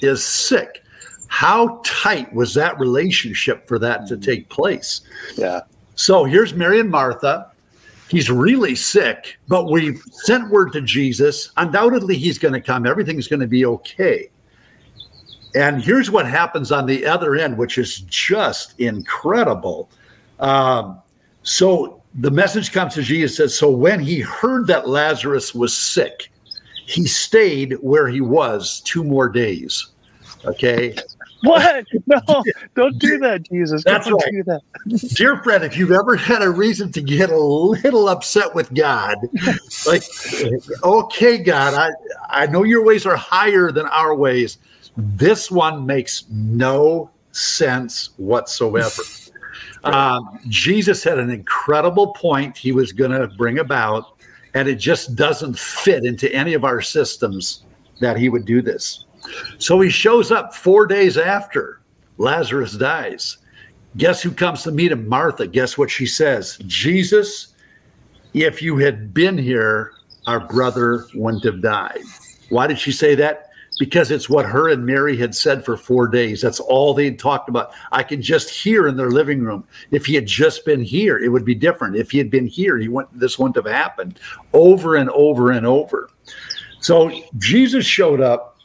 [0.00, 0.82] is sick.
[1.28, 4.24] How tight was that relationship for that to mm.
[4.24, 5.02] take place?
[5.36, 5.60] Yeah.
[5.94, 7.50] So here's Mary and Martha.
[8.08, 11.50] He's really sick, but we've sent word to Jesus.
[11.58, 12.86] Undoubtedly, he's going to come.
[12.86, 14.30] Everything's going to be okay.
[15.54, 19.90] And here's what happens on the other end, which is just incredible.
[20.40, 21.00] Um,
[21.42, 26.30] so the message comes to Jesus says, So when he heard that Lazarus was sick,
[26.86, 29.88] he stayed where he was two more days.
[30.44, 30.94] Okay.
[31.42, 31.86] What?
[32.06, 32.42] No,
[32.74, 33.84] don't do that, Jesus.
[33.84, 34.32] That's don't right.
[34.32, 35.14] do that.
[35.14, 39.16] Dear friend, if you've ever had a reason to get a little upset with God,
[39.86, 40.02] like,
[40.82, 41.90] okay, God, I,
[42.30, 44.58] I know your ways are higher than our ways.
[44.96, 49.02] This one makes no sense whatsoever.
[49.94, 54.16] Um, Jesus had an incredible point he was going to bring about,
[54.54, 57.64] and it just doesn't fit into any of our systems
[58.00, 59.06] that he would do this.
[59.58, 61.80] So he shows up four days after
[62.18, 63.38] Lazarus dies.
[63.96, 65.08] Guess who comes to meet him?
[65.08, 65.46] Martha.
[65.46, 66.58] Guess what she says?
[66.66, 67.54] Jesus,
[68.34, 69.92] if you had been here,
[70.26, 72.02] our brother wouldn't have died.
[72.50, 73.47] Why did she say that?
[73.78, 76.40] Because it's what her and Mary had said for four days.
[76.40, 77.72] That's all they'd talked about.
[77.92, 79.64] I can just hear in their living room.
[79.90, 81.96] If he had just been here, it would be different.
[81.96, 84.18] If he had been here, he went, this wouldn't have happened
[84.52, 86.10] over and over and over.
[86.80, 88.56] So Jesus showed up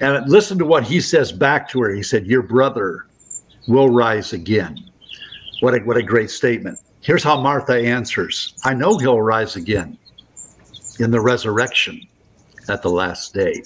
[0.00, 1.94] And listen to what he says back to her.
[1.94, 3.06] He said, Your brother
[3.68, 4.78] will rise again.
[5.60, 6.78] What a, what a great statement.
[7.02, 9.98] Here's how Martha answers I know he'll rise again
[10.98, 12.00] in the resurrection
[12.68, 13.62] at the last day.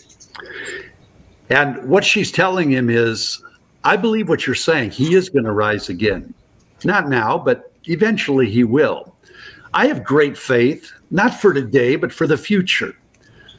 [1.51, 3.43] And what she's telling him is,
[3.85, 4.91] I believe what you're saying.
[4.91, 6.33] He is going to rise again.
[6.85, 9.15] Not now, but eventually he will.
[9.75, 12.97] I have great faith, not for today, but for the future.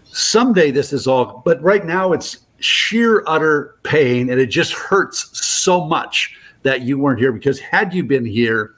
[0.06, 5.46] Someday this is all, but right now it's sheer utter pain and it just hurts
[5.46, 8.76] so much that you weren't here because had you been here,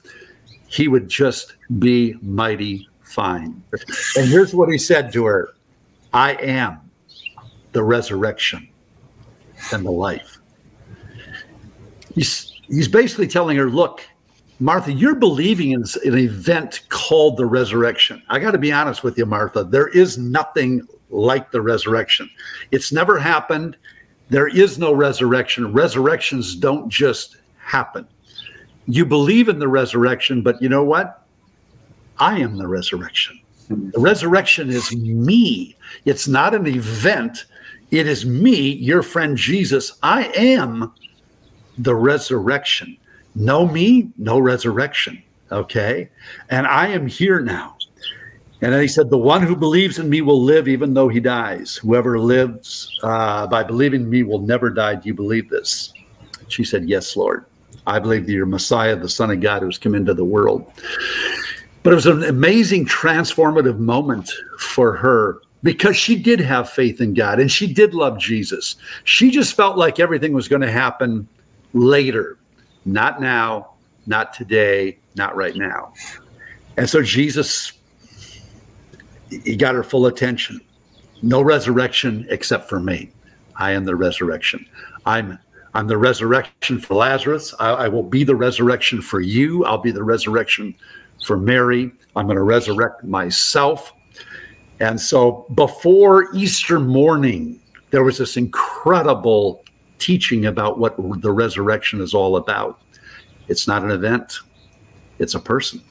[0.67, 3.62] he would just be mighty fine.
[4.17, 5.53] And here's what he said to her
[6.13, 6.87] I am
[7.77, 8.67] the resurrection
[9.71, 10.39] and the life.
[12.15, 14.01] He's, he's basically telling her, look,
[14.59, 18.23] Martha, you're believing in an event called the resurrection.
[18.29, 19.63] I got to be honest with you, Martha.
[19.63, 22.27] There is nothing like the resurrection.
[22.71, 23.77] It's never happened.
[24.29, 25.71] There is no resurrection.
[25.71, 28.07] Resurrections don't just happen.
[28.87, 31.27] You believe in the resurrection, but you know what?
[32.17, 33.39] I am the resurrection.
[33.69, 35.75] The resurrection is me.
[36.05, 37.45] It's not an event.
[37.91, 39.97] It is me, your friend Jesus.
[40.04, 40.93] I am
[41.78, 42.97] the resurrection.
[43.36, 45.21] No me, no resurrection.
[45.52, 46.10] Okay.
[46.50, 47.78] And I am here now.
[48.62, 51.19] And then he said, The one who believes in me will live even though he
[51.19, 51.76] dies.
[51.76, 54.95] Whoever lives uh, by believing in me will never die.
[54.95, 55.93] Do you believe this?
[56.47, 57.45] She said, Yes, Lord.
[57.86, 60.69] I believe that you're Messiah, the Son of God who's come into the world.
[61.84, 67.13] But it was an amazing transformative moment for her because she did have faith in
[67.13, 68.76] God and she did love Jesus.
[69.04, 71.28] She just felt like everything was going to happen
[71.74, 72.38] later,
[72.86, 73.74] not now,
[74.06, 75.93] not today, not right now.
[76.78, 77.74] And so Jesus,
[79.30, 80.62] he got her full attention.
[81.22, 83.10] No resurrection except for me.
[83.56, 84.65] I am the resurrection.
[85.06, 85.39] I'm
[85.74, 87.54] I'm the resurrection for Lazarus.
[87.60, 89.63] I, I will be the resurrection for you.
[89.65, 90.74] I'll be the resurrection
[91.24, 91.91] for Mary.
[92.15, 93.93] I'm going to resurrect myself.
[94.79, 97.59] And so before Easter morning,
[97.89, 99.63] there was this incredible
[99.99, 102.79] teaching about what the resurrection is all about.
[103.47, 104.39] It's not an event,
[105.19, 105.81] it's a person.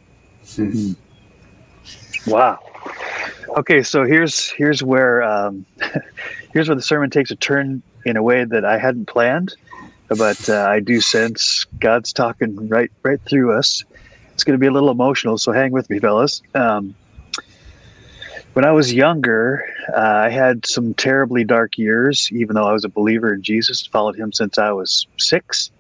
[0.45, 2.31] Mm-hmm.
[2.31, 2.59] Wow.
[3.57, 5.65] Okay, so here's here's where um,
[6.53, 9.55] here's where the sermon takes a turn in a way that I hadn't planned,
[10.09, 13.85] but uh, I do sense God's talking right right through us.
[14.35, 16.43] It's going to be a little emotional, so hang with me, fellas.
[16.55, 16.95] Um,
[18.57, 22.87] when I was younger, uh, I had some terribly dark years, even though I was
[22.87, 25.71] a believer in Jesus, followed him since I was six.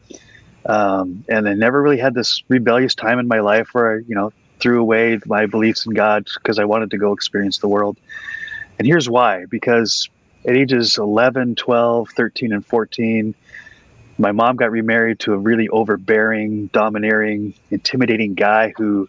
[0.66, 4.14] Um, and I never really had this rebellious time in my life where I, you
[4.14, 7.96] know, threw away my beliefs in God because I wanted to go experience the world.
[8.78, 10.10] And here's why because
[10.44, 13.34] at ages 11, 12, 13, and 14,
[14.18, 19.08] my mom got remarried to a really overbearing, domineering, intimidating guy who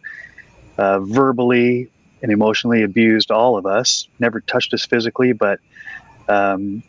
[0.78, 1.90] uh, verbally
[2.22, 4.08] and emotionally abused all of us.
[4.20, 5.60] Never touched us physically, but
[6.28, 6.84] um,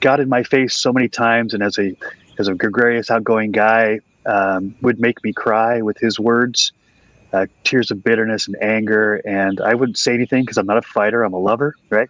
[0.00, 1.54] got in my face so many times.
[1.54, 1.96] And as a
[2.38, 6.72] as a gregarious, outgoing guy, um, would make me cry with his words,
[7.32, 9.16] uh, tears of bitterness and anger.
[9.26, 11.22] And I wouldn't say anything because I'm not a fighter.
[11.22, 12.08] I'm a lover, right?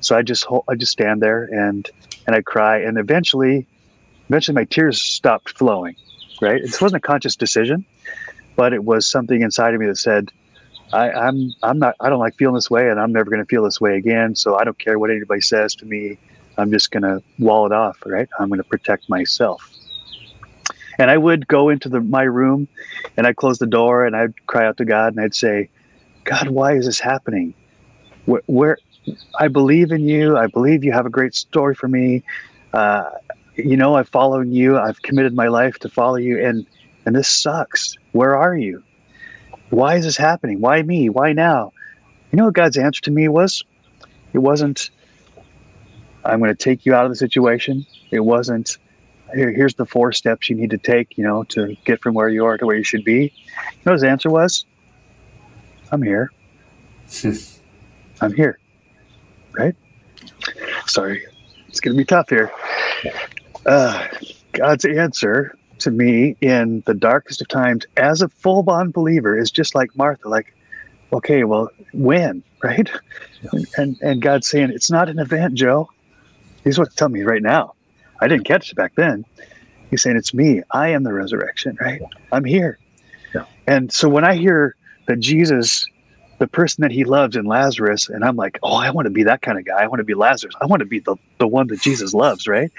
[0.00, 1.88] So I just I just stand there and
[2.26, 2.78] and I cry.
[2.78, 3.66] And eventually,
[4.28, 5.96] eventually, my tears stopped flowing.
[6.42, 6.62] Right?
[6.62, 7.86] It wasn't a conscious decision,
[8.56, 10.30] but it was something inside of me that said
[10.92, 13.48] I, I'm I'm not I don't like feeling this way, and I'm never going to
[13.48, 14.34] feel this way again.
[14.34, 16.18] So I don't care what anybody says to me.
[16.58, 17.98] I'm just going to wall it off.
[18.06, 18.28] Right?
[18.38, 19.68] I'm going to protect myself.
[20.98, 22.68] And I would go into the my room,
[23.16, 25.68] and I'd close the door, and I'd cry out to God, and I'd say,
[26.24, 27.54] God, why is this happening?
[28.24, 28.78] Where, where
[29.38, 30.36] I believe in you.
[30.36, 32.22] I believe you have a great story for me.
[32.72, 33.10] Uh,
[33.56, 34.78] you know, I've followed you.
[34.78, 36.66] I've committed my life to follow you, and
[37.04, 37.94] and this sucks.
[38.12, 38.82] Where are you?
[39.70, 40.60] Why is this happening?
[40.60, 41.08] Why me?
[41.08, 41.72] Why now?
[42.30, 43.64] You know what God's answer to me was?
[44.32, 44.90] It wasn't,
[46.24, 47.86] I'm going to take you out of the situation.
[48.10, 48.78] It wasn't,
[49.34, 52.28] Here, here's the four steps you need to take, you know, to get from where
[52.28, 53.32] you are to where you should be.
[53.72, 54.64] You know his answer was?
[55.90, 56.30] I'm here.
[58.20, 58.58] I'm here.
[59.52, 59.74] Right?
[60.86, 61.24] Sorry.
[61.68, 62.50] It's going to be tough here.
[63.64, 64.06] Uh,
[64.52, 69.50] God's answer to me in the darkest of times as a full bond believer is
[69.50, 70.54] just like Martha, like,
[71.12, 72.90] okay, well, when, right?
[73.42, 73.60] Yeah.
[73.76, 75.88] And and God's saying it's not an event, Joe.
[76.64, 77.74] He's what's telling me right now.
[78.20, 79.24] I didn't catch it back then.
[79.90, 80.62] He's saying it's me.
[80.72, 82.00] I am the resurrection, right?
[82.32, 82.78] I'm here.
[83.34, 83.44] Yeah.
[83.68, 84.74] And so when I hear
[85.06, 85.86] that Jesus
[86.38, 88.08] the person that he loves in Lazarus.
[88.08, 89.82] And I'm like, oh, I want to be that kind of guy.
[89.82, 90.54] I want to be Lazarus.
[90.60, 92.70] I want to be the, the one that Jesus loves, right?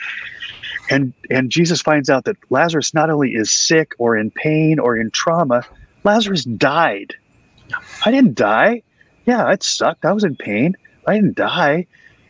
[0.89, 4.95] And and Jesus finds out that Lazarus not only is sick or in pain or
[4.97, 5.63] in trauma,
[6.03, 7.13] Lazarus died.
[8.05, 8.83] I didn't die.
[9.25, 10.05] Yeah, it sucked.
[10.05, 10.75] I was in pain.
[11.07, 11.85] I didn't die.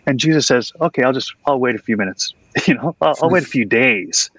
[0.07, 2.33] And Jesus says, okay, I'll just, I'll wait a few minutes.
[2.65, 4.31] You know, I'll, I'll wait a few days.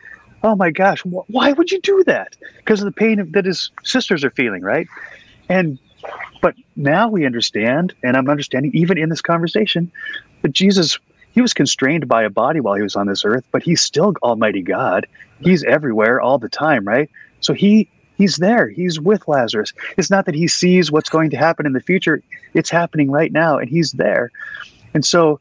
[0.43, 2.35] Oh my gosh, wh- why would you do that?
[2.57, 4.89] Because of the pain that his sisters are feeling, right?
[5.49, 5.79] And,
[6.43, 9.93] but now we understand, and I'm understanding even in this conversation,
[10.43, 10.99] that Jesus,
[11.39, 14.13] he was constrained by a body while he was on this earth, but he's still
[14.25, 15.07] Almighty God.
[15.41, 17.09] He's everywhere all the time, right?
[17.39, 17.87] So he
[18.17, 18.69] he's there.
[18.69, 19.73] He's with lazarus.
[19.97, 22.21] It's not that he sees what's going to happen in the future.
[22.55, 24.33] It's happening right now and he's there.
[24.95, 25.39] And so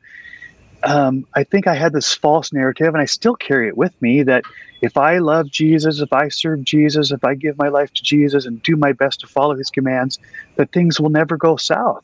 [0.84, 4.22] um, i think i had this false narrative and i still carry it with me
[4.22, 4.43] that
[4.84, 8.45] if i love jesus if i serve jesus if i give my life to jesus
[8.45, 10.20] and do my best to follow his commands
[10.56, 12.04] that things will never go south.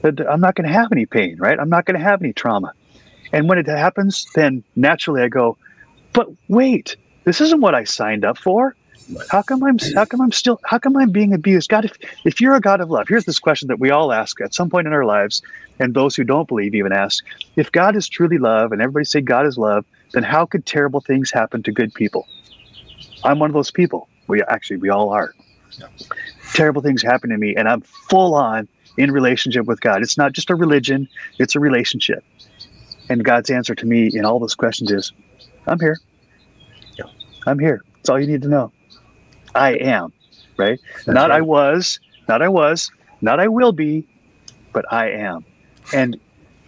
[0.00, 1.60] That i'm not going to have any pain right?
[1.60, 2.72] I'm not going to have any trauma
[3.32, 5.56] and when it happens then naturally i go
[6.12, 8.74] but wait this isn't what i signed up for
[9.30, 11.68] how come I'm how come I'm still how come I'm being abused?
[11.68, 11.92] God, if
[12.24, 14.70] if you're a God of love, here's this question that we all ask at some
[14.70, 15.42] point in our lives,
[15.78, 17.24] and those who don't believe even ask:
[17.56, 21.00] If God is truly love, and everybody say God is love, then how could terrible
[21.00, 22.26] things happen to good people?
[23.24, 24.08] I'm one of those people.
[24.28, 25.34] We actually we all are.
[25.78, 25.86] Yeah.
[26.52, 30.02] Terrible things happen to me, and I'm full on in relationship with God.
[30.02, 31.08] It's not just a religion;
[31.38, 32.24] it's a relationship.
[33.10, 35.12] And God's answer to me in all those questions is,
[35.66, 35.98] "I'm here.
[36.96, 37.04] Yeah.
[37.46, 37.82] I'm here.
[37.96, 38.72] That's all you need to know."
[39.54, 40.12] I am,
[40.56, 40.80] right?
[40.94, 41.38] That's not right.
[41.38, 41.98] I was,
[42.28, 42.90] not I was,
[43.20, 44.06] not I will be,
[44.72, 45.44] but I am.
[45.92, 46.18] And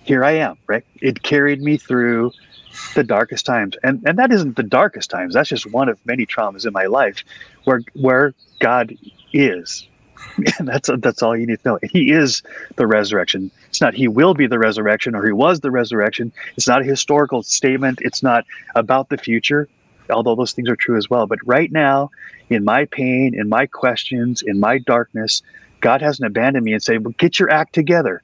[0.02, 0.84] here I am, right?
[1.00, 2.32] It carried me through
[2.94, 3.76] the darkest times.
[3.82, 5.34] And and that isn't the darkest times.
[5.34, 7.24] That's just one of many traumas in my life
[7.64, 8.96] where where God
[9.32, 9.86] is.
[10.58, 11.78] And that's that's all you need to know.
[11.82, 12.42] He is
[12.76, 13.50] the resurrection.
[13.72, 16.30] It's not he will be the resurrection or he was the resurrection.
[16.56, 18.00] It's not a historical statement.
[18.02, 18.44] It's not
[18.74, 19.66] about the future
[20.10, 21.26] although those things are true as well.
[21.26, 22.10] But right now,
[22.50, 25.42] in my pain, in my questions, in my darkness,
[25.80, 28.22] God hasn't abandoned me and said, well, get your act together.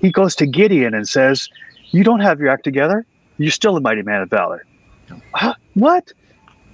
[0.00, 1.48] He goes to Gideon and says,
[1.90, 3.06] You don't have your act together.
[3.38, 4.64] You're still a mighty man of valor.
[5.32, 5.54] Huh?
[5.74, 6.12] What?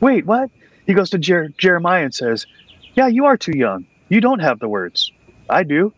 [0.01, 0.51] Wait, what?
[0.87, 2.47] He goes to Jer- Jeremiah and says,
[2.95, 3.87] Yeah, you are too young.
[4.09, 5.13] You don't have the words.
[5.49, 5.93] I do.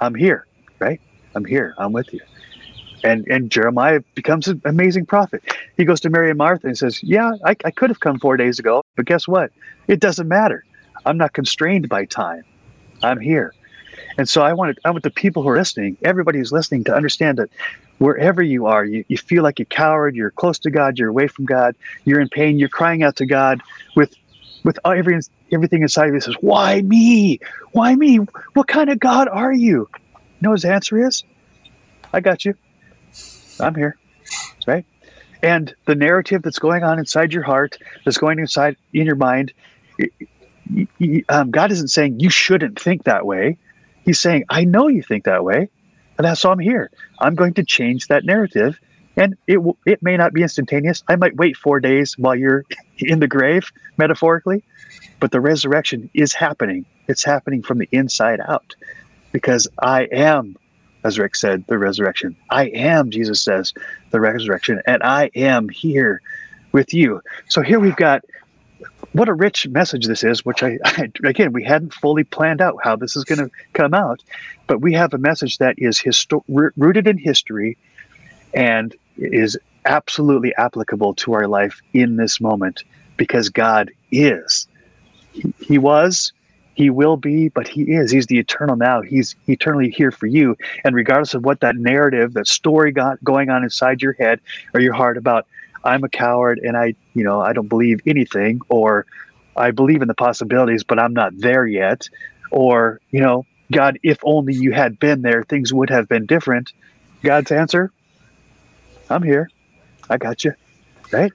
[0.00, 0.46] I'm here,
[0.78, 1.00] right?
[1.34, 1.74] I'm here.
[1.78, 2.20] I'm with you
[3.04, 5.42] and and Jeremiah becomes an amazing prophet.
[5.76, 8.36] He goes to Mary and Martha and says, "Yeah, I, I could have come four
[8.36, 9.50] days ago, but guess what?
[9.86, 10.64] It doesn't matter.
[11.04, 12.44] I'm not constrained by time.
[13.02, 13.54] I'm here."
[14.16, 16.94] And so I want I want the people who are listening, everybody who's listening, to
[16.94, 17.50] understand that
[17.98, 21.28] wherever you are, you, you feel like you're coward, you're close to God, you're away
[21.28, 23.60] from God, you're in pain, you're crying out to God
[23.96, 24.14] with
[24.64, 25.18] with every,
[25.52, 27.38] everything inside of you says, Why me?
[27.72, 28.18] Why me?
[28.54, 29.88] What kind of God are you?
[30.40, 31.24] Know his answer is?
[32.12, 32.54] I got you.
[33.60, 33.96] I'm here.
[34.66, 34.84] Right?
[35.42, 39.52] And the narrative that's going on inside your heart, that's going inside in your mind,
[41.28, 43.56] um, God isn't saying you shouldn't think that way.
[44.04, 45.68] He's saying, I know you think that way,
[46.16, 46.90] and that's why I'm here.
[47.18, 48.78] I'm going to change that narrative,
[49.16, 51.02] and it will, it may not be instantaneous.
[51.08, 52.64] I might wait four days while you're
[52.98, 54.64] in the grave, metaphorically,
[55.20, 56.84] but the resurrection is happening.
[57.06, 58.74] It's happening from the inside out,
[59.32, 60.56] because I am
[61.04, 62.36] as Rick said, the resurrection.
[62.50, 63.72] I am, Jesus says,
[64.10, 66.20] the resurrection, and I am here
[66.72, 67.20] with you.
[67.48, 68.24] So here we've got
[69.12, 72.76] what a rich message this is, which I, I again, we hadn't fully planned out
[72.82, 74.22] how this is going to come out,
[74.66, 76.44] but we have a message that is histo-
[76.76, 77.78] rooted in history
[78.54, 82.84] and is absolutely applicable to our life in this moment
[83.16, 84.66] because God is.
[85.32, 86.32] He, he was,
[86.78, 88.12] he will be, but he is.
[88.12, 89.02] He's the eternal now.
[89.02, 90.56] He's eternally here for you.
[90.84, 94.38] And regardless of what that narrative, that story got going on inside your head
[94.72, 95.48] or your heart about,
[95.82, 99.06] I'm a coward and I, you know, I don't believe anything, or
[99.56, 102.08] I believe in the possibilities, but I'm not there yet,
[102.52, 106.72] or, you know, God, if only you had been there, things would have been different.
[107.24, 107.90] God's answer,
[109.10, 109.50] I'm here.
[110.08, 110.54] I got you.
[111.10, 111.32] Right?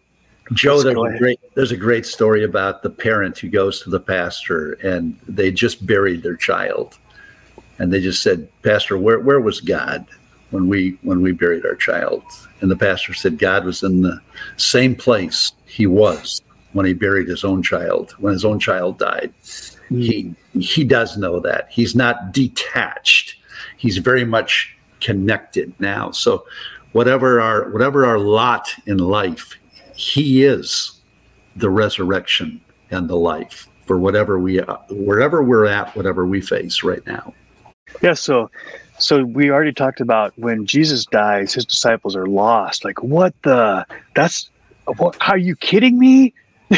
[0.52, 4.00] Joe, there's a great there's a great story about the parent who goes to the
[4.00, 6.98] pastor and they just buried their child,
[7.80, 10.06] and they just said, Pastor, where where was God
[10.50, 12.24] when we when we buried our child?
[12.60, 14.20] And the pastor said, God was in the
[14.58, 16.42] same place he was
[16.74, 19.34] when he buried his own child when his own child died.
[19.42, 20.02] Mm-hmm.
[20.02, 23.36] He he does know that he's not detached.
[23.78, 26.12] He's very much connected now.
[26.12, 26.46] So
[26.92, 29.58] whatever our whatever our lot in life
[29.96, 31.00] he is
[31.56, 32.60] the resurrection
[32.92, 34.58] and the life for whatever we
[34.90, 37.34] wherever we're at whatever we face right now
[38.02, 38.50] Yeah, so
[39.00, 42.86] so we already talked about when Jesus dies, his disciples are lost.
[42.86, 43.86] Like, what the?
[44.16, 44.50] That's
[44.98, 45.18] what?
[45.28, 46.34] Are you kidding me?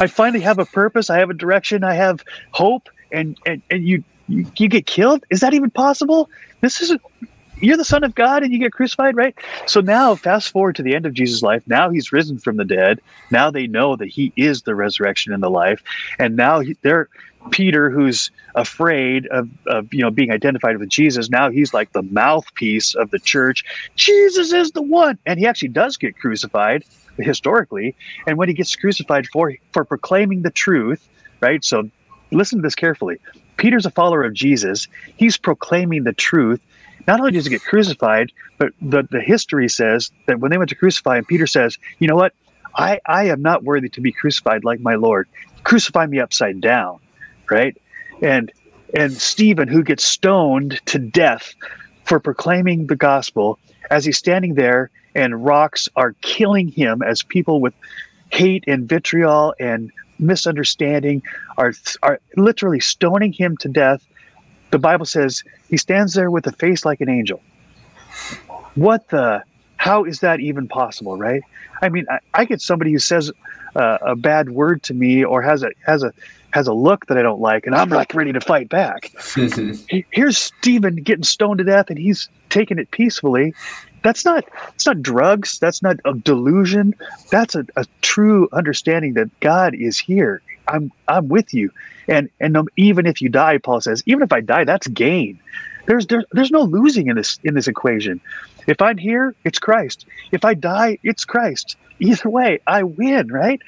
[0.00, 1.08] I finally have a purpose.
[1.08, 1.84] I have a direction.
[1.84, 5.24] I have hope, and and and you you, you get killed.
[5.30, 6.28] Is that even possible?
[6.60, 7.00] This isn't.
[7.60, 9.34] You're the son of God, and you get crucified, right?
[9.66, 11.62] So now, fast forward to the end of Jesus' life.
[11.66, 13.00] Now he's risen from the dead.
[13.30, 15.82] Now they know that he is the resurrection and the life,
[16.18, 17.08] and now he, they're
[17.50, 22.02] Peter, who's afraid of, of you know being identified with Jesus, now he's like the
[22.02, 23.64] mouthpiece of the church.
[23.96, 26.84] Jesus is the one, and he actually does get crucified
[27.18, 27.94] historically.
[28.26, 31.08] And when he gets crucified for for proclaiming the truth,
[31.40, 31.64] right?
[31.64, 31.88] So
[32.32, 33.16] listen to this carefully.
[33.56, 34.86] Peter's a follower of Jesus.
[35.16, 36.60] He's proclaiming the truth.
[37.06, 40.70] Not only does he get crucified, but the, the history says that when they went
[40.70, 42.34] to crucify him, Peter says, You know what?
[42.74, 45.28] I, I am not worthy to be crucified like my Lord.
[45.64, 47.00] Crucify me upside down
[47.50, 47.76] right?
[48.22, 48.52] And
[48.94, 51.54] and Stephen, who gets stoned to death
[52.04, 53.58] for proclaiming the gospel,
[53.90, 57.74] as he's standing there and rocks are killing him as people with
[58.30, 61.22] hate and vitriol and misunderstanding
[61.58, 64.06] are are literally stoning him to death.
[64.70, 67.40] The Bible says he stands there with a face like an angel.
[68.74, 69.42] What the?
[69.76, 71.42] How is that even possible, right?
[71.82, 73.30] I mean, I, I get somebody who says
[73.76, 76.12] uh, a bad word to me or has a has a
[76.50, 79.12] has a look that I don't like, and I'm like ready to fight back.
[80.10, 83.54] Here's Stephen getting stoned to death, and he's taking it peacefully.
[84.02, 84.44] That's not
[84.74, 85.58] it's not drugs.
[85.58, 86.94] That's not a delusion.
[87.30, 90.40] That's a, a true understanding that God is here.
[90.68, 91.70] I'm I'm with you,
[92.08, 95.40] and and um, even if you die, Paul says, even if I die, that's gain.
[95.86, 98.20] There's there, there's no losing in this in this equation.
[98.66, 100.06] If I'm here, it's Christ.
[100.32, 101.76] If I die, it's Christ.
[102.00, 103.60] Either way, I win, right?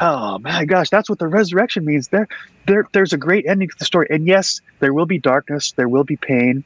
[0.00, 2.08] Oh my gosh, that's what the resurrection means.
[2.08, 2.28] There,
[2.66, 4.06] there, there's a great ending to the story.
[4.10, 6.64] And yes, there will be darkness, there will be pain.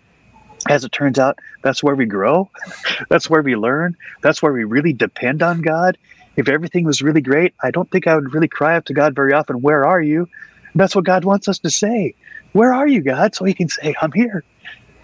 [0.69, 2.51] As it turns out, that's where we grow.
[3.09, 3.97] that's where we learn.
[4.23, 5.97] That's where we really depend on God.
[6.37, 9.15] If everything was really great, I don't think I would really cry out to God
[9.15, 10.29] very often, Where are you?
[10.73, 12.15] And that's what God wants us to say.
[12.53, 13.35] Where are you, God?
[13.35, 14.45] So he can say, I'm here.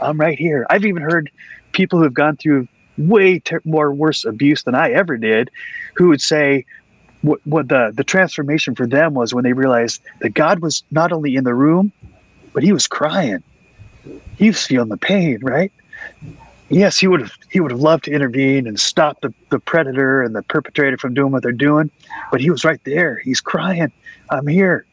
[0.01, 0.67] I'm right here.
[0.69, 1.31] I've even heard
[1.73, 2.69] people who have gone through
[2.99, 5.51] way ter- more worse abuse than I ever did,
[5.97, 6.65] who would say
[7.23, 11.13] what, what the, the transformation for them was when they realized that God was not
[11.13, 11.93] only in the room,
[12.53, 13.43] but he was crying.
[14.37, 15.73] He was feeling the pain, right?
[16.73, 20.23] Yes, he would have he would have loved to intervene and stop the, the predator
[20.23, 21.91] and the perpetrator from doing what they're doing,
[22.31, 23.19] but he was right there.
[23.19, 23.93] He's crying.
[24.31, 24.87] I'm here.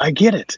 [0.00, 0.56] I get it.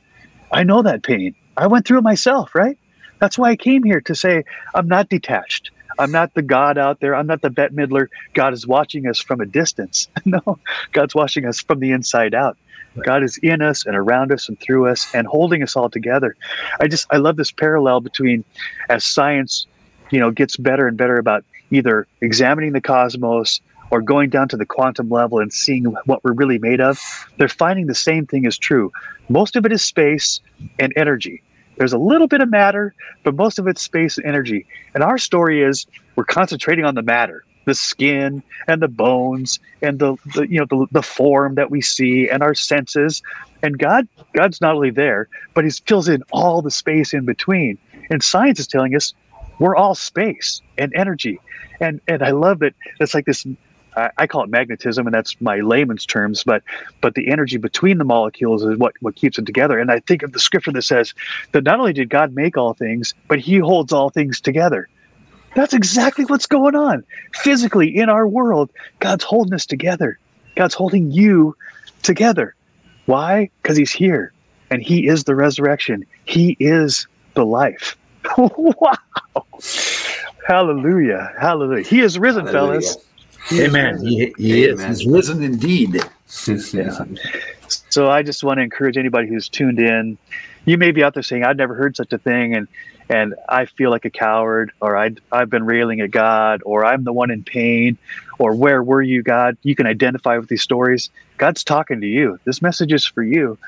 [0.53, 1.35] I know that pain.
[1.59, 2.79] I went through it myself, right?
[3.21, 4.43] That's why I came here to say
[4.75, 5.71] I'm not detached.
[5.99, 7.15] I'm not the God out there.
[7.15, 8.07] I'm not the Bette Midler.
[8.33, 10.09] God is watching us from a distance.
[10.25, 10.41] no,
[10.93, 12.57] God's watching us from the inside out.
[12.97, 13.05] Right.
[13.05, 16.35] God is in us and around us and through us and holding us all together.
[16.81, 18.45] I just I love this parallel between
[18.89, 19.67] as science,
[20.11, 24.57] you know, gets better and better about either examining the cosmos or going down to
[24.57, 27.01] the quantum level and seeing what we're really made of.
[27.39, 28.93] They're finding the same thing is true.
[29.29, 30.41] Most of it is space
[30.79, 31.43] and energy.
[31.77, 32.95] There's a little bit of matter,
[33.25, 34.67] but most of it's space and energy.
[34.95, 35.87] And our story is
[36.17, 40.67] we're concentrating on the matter, the skin and the bones and the, the you know
[40.67, 43.23] the, the form that we see and our senses.
[43.63, 47.79] And God, God's not only there, but He fills in all the space in between.
[48.11, 49.15] And science is telling us
[49.59, 51.41] we're all space and energy.
[51.81, 53.47] And and I love that it's like this
[53.97, 56.43] I, call it magnetism, and that's my layman's terms.
[56.45, 56.63] But
[57.01, 59.79] but the energy between the molecules is what what keeps them together.
[59.79, 61.15] And I think of the scripture that says
[61.53, 64.89] that not only did God make all things, but He holds all things together.
[65.55, 68.71] That's exactly what's going on physically in our world.
[68.99, 70.19] God's holding us together.
[70.57, 71.57] God's holding you
[72.03, 72.55] together.
[73.07, 73.51] Why?
[73.63, 74.33] Because He's here,
[74.71, 76.05] and He is the resurrection.
[76.25, 77.97] He is the life.
[78.39, 78.97] wow.
[80.47, 81.33] Hallelujah.
[81.41, 81.85] Hallelujah.
[81.85, 82.81] He is risen, Hallelujah.
[82.81, 82.97] fellas.
[83.53, 84.05] Amen.
[84.05, 84.91] He, he Amen.
[84.91, 85.01] is.
[85.01, 85.95] He's risen indeed.
[86.73, 87.05] yeah.
[87.91, 90.19] So I just want to encourage anybody who's tuned in.
[90.65, 92.69] You may be out there saying, "I've never heard such a thing," and
[93.09, 97.05] and I feel like a coward, or I I've been railing at God, or I'm
[97.05, 97.99] the one in pain,
[98.39, 99.57] or where were you, God?
[99.63, 101.11] You can identify with these stories.
[101.37, 102.39] God's talking to you.
[102.45, 103.59] This message is for you,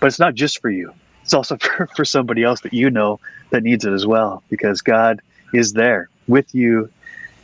[0.00, 0.92] but it's not just for you.
[1.22, 3.20] It's also for, for somebody else that you know
[3.50, 5.20] that needs it as well, because God
[5.52, 6.90] is there with you.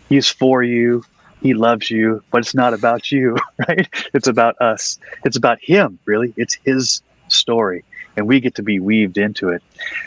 [0.08, 1.04] He's for you
[1.40, 3.36] he loves you, but it's not about you,
[3.68, 3.88] right?
[4.14, 4.98] It's about us.
[5.24, 6.34] It's about him, really.
[6.36, 7.84] It's his story,
[8.16, 9.62] and we get to be weaved into it.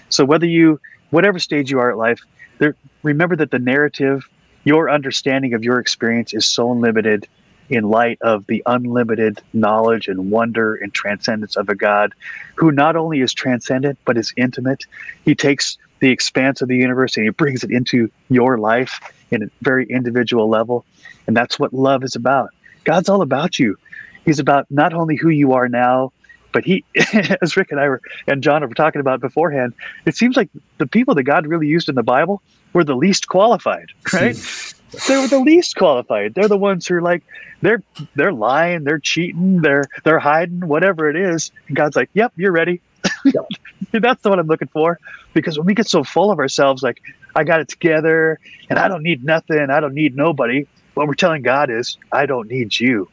[0.09, 0.79] So whether you,
[1.11, 2.21] whatever stage you are at life,
[2.57, 4.27] there, remember that the narrative,
[4.63, 7.27] your understanding of your experience is so limited
[7.71, 12.13] in light of the unlimited knowledge and wonder and transcendence of a God
[12.55, 14.85] who not only is transcendent but is intimate.
[15.23, 18.99] He takes the expanse of the universe and he brings it into your life
[19.31, 20.85] in a very individual level.
[21.27, 22.49] And that's what love is about.
[22.83, 23.77] God's all about you.
[24.25, 26.11] He's about not only who you are now,
[26.51, 26.83] but he,
[27.41, 29.73] as Rick and I were, and Jon were talking about beforehand,
[30.05, 32.41] it seems like the people that God really used in the Bible
[32.73, 34.73] were the least qualified, right?
[35.07, 36.33] They were the least qualified.
[36.33, 37.23] They're the ones who are like,
[37.61, 37.83] they're
[38.15, 41.51] they're lying, they're cheating, they're they're hiding, whatever it is.
[41.67, 42.81] And God's like, "Yep, you're ready."
[43.25, 43.45] Yep.
[43.91, 44.99] That's what I'm looking for.
[45.33, 47.01] Because when we get so full of ourselves, like
[47.35, 48.39] I got it together,
[48.69, 50.65] and I don't need nothing, I don't need nobody.
[50.95, 53.09] What we're telling God is, I don't need you.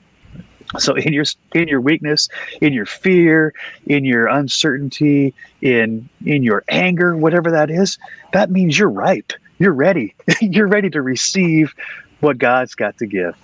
[0.78, 1.24] So in your
[1.54, 2.28] in your weakness,
[2.60, 3.54] in your fear,
[3.86, 7.98] in your uncertainty, in in your anger, whatever that is,
[8.32, 9.32] that means you're ripe.
[9.58, 10.14] You're ready.
[10.40, 11.74] you're ready to receive
[12.20, 13.36] what God's got to give.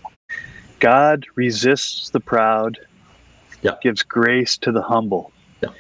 [0.81, 2.79] God resists the proud,
[3.63, 3.77] yeah.
[3.83, 5.33] gives grace to the humble.
[5.63, 5.71] Yeah.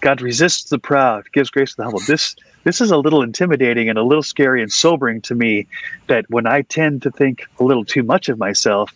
[0.00, 2.00] God resists the proud, gives grace to the humble.
[2.06, 5.66] This this is a little intimidating and a little scary and sobering to me
[6.06, 8.94] that when I tend to think a little too much of myself,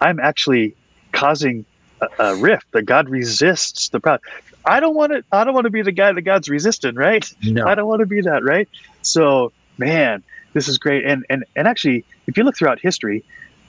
[0.00, 0.76] I'm actually
[1.12, 1.64] causing
[2.00, 4.20] a, a rift that God resists the proud.
[4.64, 7.28] I don't want to I don't want to be the guy that God's resisting, right?
[7.42, 7.66] No.
[7.66, 8.68] I don't want to be that, right?
[9.02, 10.22] So, man,
[10.52, 11.04] this is great.
[11.04, 13.24] And and and actually, if you look throughout history,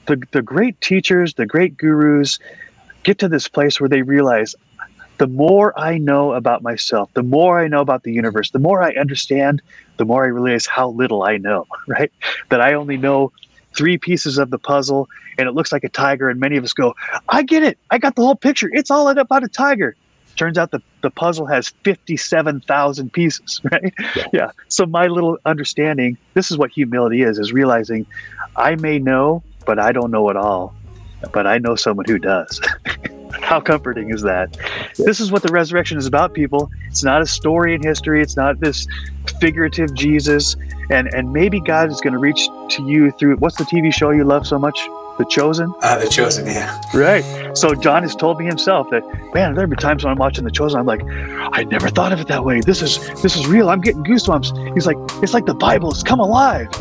[0.06, 2.38] the, the great teachers, the great gurus
[3.04, 4.54] get to this place where they realize
[5.18, 8.82] the more I know about myself, the more I know about the universe, the more
[8.84, 9.62] I understand,
[9.98, 12.12] the more I realize how little I know, right?
[12.50, 13.32] That I only know
[13.74, 15.08] three pieces of the puzzle
[15.38, 16.30] and it looks like a tiger.
[16.30, 16.96] And many of us go,
[17.30, 17.78] I get it.
[17.90, 18.70] I got the whole picture.
[18.74, 19.96] It's all about a tiger.
[20.36, 23.94] Turns out the, the puzzle has 57,000 pieces, right?
[24.16, 24.24] Yeah.
[24.34, 24.52] yeah.
[24.68, 28.06] So my little understanding, this is what humility is, is realizing
[28.56, 30.74] I may know, but I don't know it all.
[31.32, 32.60] But I know someone who does.
[33.42, 34.58] How comforting is that?
[34.98, 36.70] This is what the resurrection is about, people.
[36.88, 38.22] It's not a story in history.
[38.22, 38.88] It's not this
[39.40, 40.56] figurative Jesus.
[40.90, 44.10] And and maybe God is going to reach to you through what's the TV show
[44.10, 44.80] you love so much?
[45.22, 45.72] The Chosen?
[45.84, 46.82] Uh, the Chosen, yeah.
[46.96, 47.24] Right.
[47.56, 49.04] So Jon has told me himself that,
[49.36, 52.12] man, there have been times when I'm watching The Chosen, I'm like, I never thought
[52.12, 52.62] of it that way.
[52.62, 53.70] This is this is real.
[53.70, 54.74] I'm getting goosebumps.
[54.74, 56.70] He's like, it's like the Bible has come alive.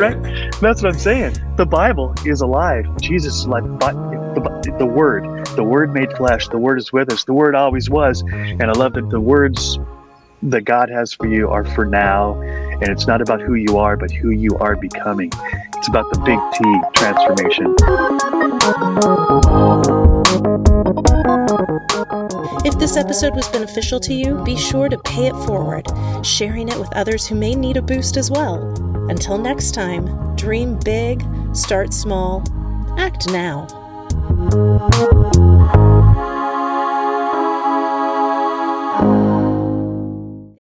[0.00, 0.50] right?
[0.62, 1.36] That's what I'm saying.
[1.56, 2.86] The Bible is alive.
[3.02, 3.64] Jesus is alive.
[3.80, 6.48] The, the Word, the Word made flesh.
[6.48, 7.24] The Word is with us.
[7.24, 8.22] The Word always was.
[8.22, 9.78] And I love that the words
[10.42, 12.40] that God has for you are for now.
[12.80, 15.30] And it's not about who you are, but who you are becoming.
[15.76, 16.62] It's about the big T
[16.92, 17.74] transformation.
[22.64, 25.86] If this episode was beneficial to you, be sure to pay it forward,
[26.22, 28.62] sharing it with others who may need a boost as well.
[29.08, 31.24] Until next time, dream big,
[31.54, 32.42] start small,
[32.98, 33.66] act now.